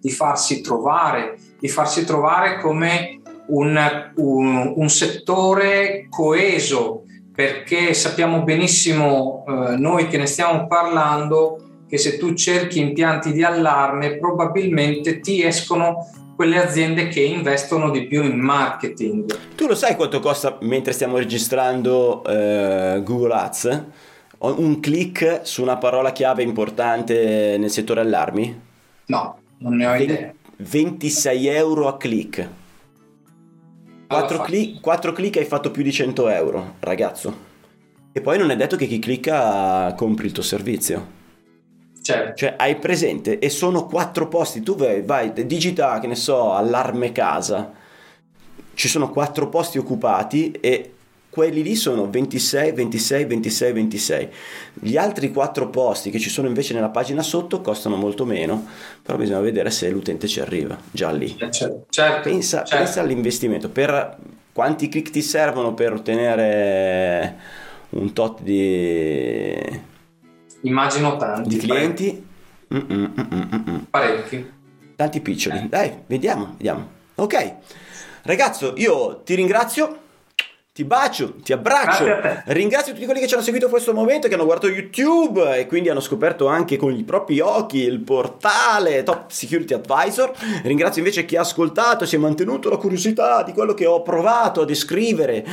di 0.00 0.10
farsi 0.10 0.60
trovare 0.60 1.36
di 1.58 1.68
farsi 1.68 2.04
trovare 2.04 2.60
come 2.60 3.20
un, 3.48 4.12
un, 4.16 4.72
un 4.76 4.88
settore 4.88 6.06
coeso, 6.08 7.04
perché 7.34 7.94
sappiamo 7.94 8.42
benissimo 8.42 9.44
eh, 9.46 9.76
noi 9.76 10.08
che 10.08 10.18
ne 10.18 10.26
stiamo 10.26 10.66
parlando 10.66 11.65
che 11.88 11.98
se 11.98 12.18
tu 12.18 12.34
cerchi 12.34 12.80
impianti 12.80 13.32
di 13.32 13.42
allarme 13.42 14.16
probabilmente 14.16 15.20
ti 15.20 15.42
escono 15.42 16.10
quelle 16.36 16.62
aziende 16.62 17.08
che 17.08 17.20
investono 17.20 17.90
di 17.90 18.06
più 18.06 18.22
in 18.22 18.38
marketing. 18.38 19.54
Tu 19.54 19.66
lo 19.66 19.74
sai 19.74 19.96
quanto 19.96 20.20
costa 20.20 20.58
mentre 20.60 20.92
stiamo 20.92 21.16
registrando 21.16 22.22
eh, 22.24 23.00
Google 23.02 23.34
Ads? 23.34 23.84
Un 24.38 24.80
click 24.80 25.40
su 25.44 25.62
una 25.62 25.78
parola 25.78 26.12
chiave 26.12 26.42
importante 26.42 27.56
nel 27.58 27.70
settore 27.70 28.00
allarmi? 28.00 28.60
No, 29.06 29.38
non 29.58 29.76
ne 29.76 29.86
ho 29.86 29.94
idea. 29.94 30.34
26 30.58 31.46
euro 31.46 31.88
a 31.88 31.96
click. 31.96 32.48
4, 34.08 34.40
click. 34.40 34.80
4 34.80 35.12
click 35.12 35.38
hai 35.38 35.44
fatto 35.44 35.70
più 35.70 35.82
di 35.82 35.90
100 35.90 36.28
euro, 36.28 36.74
ragazzo. 36.80 37.54
E 38.12 38.20
poi 38.20 38.38
non 38.38 38.50
è 38.50 38.56
detto 38.56 38.76
che 38.76 38.86
chi 38.86 38.98
clicca 38.98 39.94
compri 39.96 40.26
il 40.26 40.32
tuo 40.32 40.42
servizio. 40.42 41.14
Certo. 42.06 42.36
Cioè, 42.36 42.54
hai 42.56 42.76
presente 42.76 43.40
e 43.40 43.50
sono 43.50 43.86
4 43.86 44.28
posti. 44.28 44.62
Tu 44.62 44.76
vai, 44.76 45.02
vai, 45.02 45.32
digita, 45.44 45.98
che 45.98 46.06
ne 46.06 46.14
so, 46.14 46.52
allarme 46.52 47.10
casa. 47.10 47.72
Ci 48.74 48.86
sono 48.86 49.10
4 49.10 49.48
posti 49.48 49.78
occupati 49.78 50.52
e 50.52 50.92
quelli 51.28 51.64
lì 51.64 51.74
sono 51.74 52.08
26, 52.08 52.70
26, 52.70 53.24
26, 53.24 53.72
26. 53.72 54.28
Gli 54.74 54.96
altri 54.96 55.32
quattro 55.32 55.68
posti 55.68 56.10
che 56.10 56.20
ci 56.20 56.30
sono 56.30 56.46
invece 56.46 56.74
nella 56.74 56.90
pagina 56.90 57.22
sotto 57.22 57.60
costano 57.60 57.96
molto 57.96 58.24
meno, 58.24 58.64
però 59.02 59.18
bisogna 59.18 59.40
vedere 59.40 59.70
se 59.70 59.90
l'utente 59.90 60.28
ci 60.28 60.38
arriva 60.38 60.78
già 60.92 61.10
lì. 61.10 61.36
Eh, 61.36 61.50
certo, 61.50 61.86
certo, 61.90 62.28
pensa, 62.28 62.58
certo. 62.58 62.76
pensa 62.76 63.00
all'investimento, 63.00 63.68
per 63.68 64.16
quanti 64.52 64.88
click 64.88 65.10
ti 65.10 65.22
servono 65.22 65.74
per 65.74 65.92
ottenere 65.92 67.36
un 67.90 68.12
tot 68.12 68.42
di... 68.42 69.94
Immagino 70.62 71.16
tanti. 71.16 71.48
Di 71.48 71.56
clienti? 71.58 72.26
Mm-mm, 72.74 73.12
mm-mm, 73.16 73.86
Parecchi. 73.90 74.52
Tanti 74.96 75.20
piccioli. 75.20 75.58
Eh. 75.58 75.68
Dai, 75.68 75.92
vediamo, 76.06 76.54
vediamo. 76.56 76.88
Ok. 77.16 77.54
Ragazzo, 78.22 78.72
io 78.76 79.22
ti 79.22 79.34
ringrazio 79.34 79.98
ti 80.76 80.84
bacio, 80.84 81.36
ti 81.42 81.54
abbraccio. 81.54 82.04
Ringrazio 82.52 82.92
tutti 82.92 83.06
quelli 83.06 83.20
che 83.20 83.26
ci 83.26 83.32
hanno 83.32 83.42
seguito 83.42 83.64
in 83.64 83.70
questo 83.70 83.94
momento, 83.94 84.28
che 84.28 84.34
hanno 84.34 84.44
guardato 84.44 84.70
YouTube 84.70 85.58
e 85.58 85.66
quindi 85.66 85.88
hanno 85.88 86.00
scoperto 86.00 86.48
anche 86.48 86.76
con 86.76 86.94
i 86.94 87.02
propri 87.02 87.40
occhi 87.40 87.78
il 87.78 88.00
portale 88.00 89.02
Top 89.02 89.30
Security 89.30 89.72
Advisor. 89.72 90.32
Ringrazio 90.64 91.00
invece 91.00 91.24
chi 91.24 91.34
ha 91.36 91.40
ascoltato 91.40 92.04
e 92.04 92.06
si 92.06 92.16
è 92.16 92.18
mantenuto 92.18 92.68
la 92.68 92.76
curiosità 92.76 93.42
di 93.42 93.54
quello 93.54 93.72
che 93.72 93.86
ho 93.86 94.02
provato 94.02 94.60
a 94.60 94.64
descrivere 94.66 95.46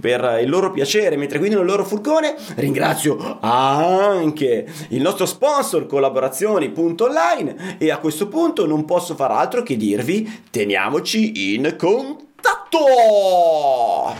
per 0.00 0.40
il 0.42 0.50
loro 0.50 0.72
piacere 0.72 1.16
mentre 1.16 1.38
guidano 1.38 1.60
il 1.60 1.68
loro 1.68 1.84
furgone. 1.84 2.34
Ringrazio 2.56 3.38
anche 3.42 4.66
il 4.88 5.00
nostro 5.00 5.26
sponsor 5.26 5.86
collaborazioni.online 5.86 7.76
e 7.78 7.92
a 7.92 7.98
questo 7.98 8.26
punto 8.26 8.66
non 8.66 8.84
posso 8.84 9.14
far 9.14 9.30
altro 9.30 9.62
che 9.62 9.76
dirvi 9.76 10.42
teniamoci 10.50 11.54
in 11.54 11.76
contatto 11.78 12.32
contatto! 12.44 14.14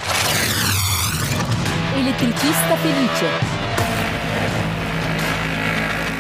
Elettricista 1.94 2.76
felice. 2.76 3.26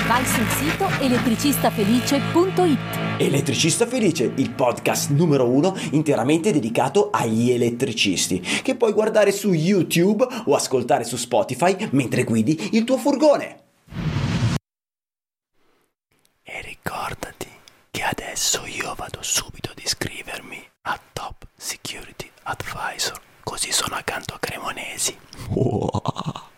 Vai 0.06 0.24
sul 0.26 0.46
sito 0.48 0.86
elettricistafelice.it. 1.00 2.78
Elettricista 3.16 3.86
Felice, 3.86 4.32
il 4.36 4.50
podcast 4.50 5.10
numero 5.10 5.48
uno 5.48 5.74
interamente 5.92 6.52
dedicato 6.52 7.10
agli 7.10 7.50
elettricisti, 7.50 8.40
che 8.40 8.74
puoi 8.74 8.92
guardare 8.92 9.32
su 9.32 9.52
YouTube 9.52 10.26
o 10.46 10.54
ascoltare 10.54 11.04
su 11.04 11.16
Spotify 11.16 11.88
mentre 11.92 12.24
guidi 12.24 12.70
il 12.72 12.84
tuo 12.84 12.98
furgone. 12.98 13.60
E 16.42 16.60
ricordati 16.60 17.48
che 17.90 18.02
adesso 18.02 18.66
io 18.66 18.92
vado 18.96 19.20
subito 19.22 19.70
ad 19.70 19.78
iscrivermi 19.82 20.53
Security 21.66 22.30
Advisor, 22.42 23.18
così 23.42 23.72
sono 23.72 23.94
accanto 23.94 24.34
a 24.34 24.38
Cremonesi. 24.38 25.18
Wow. 25.48 26.52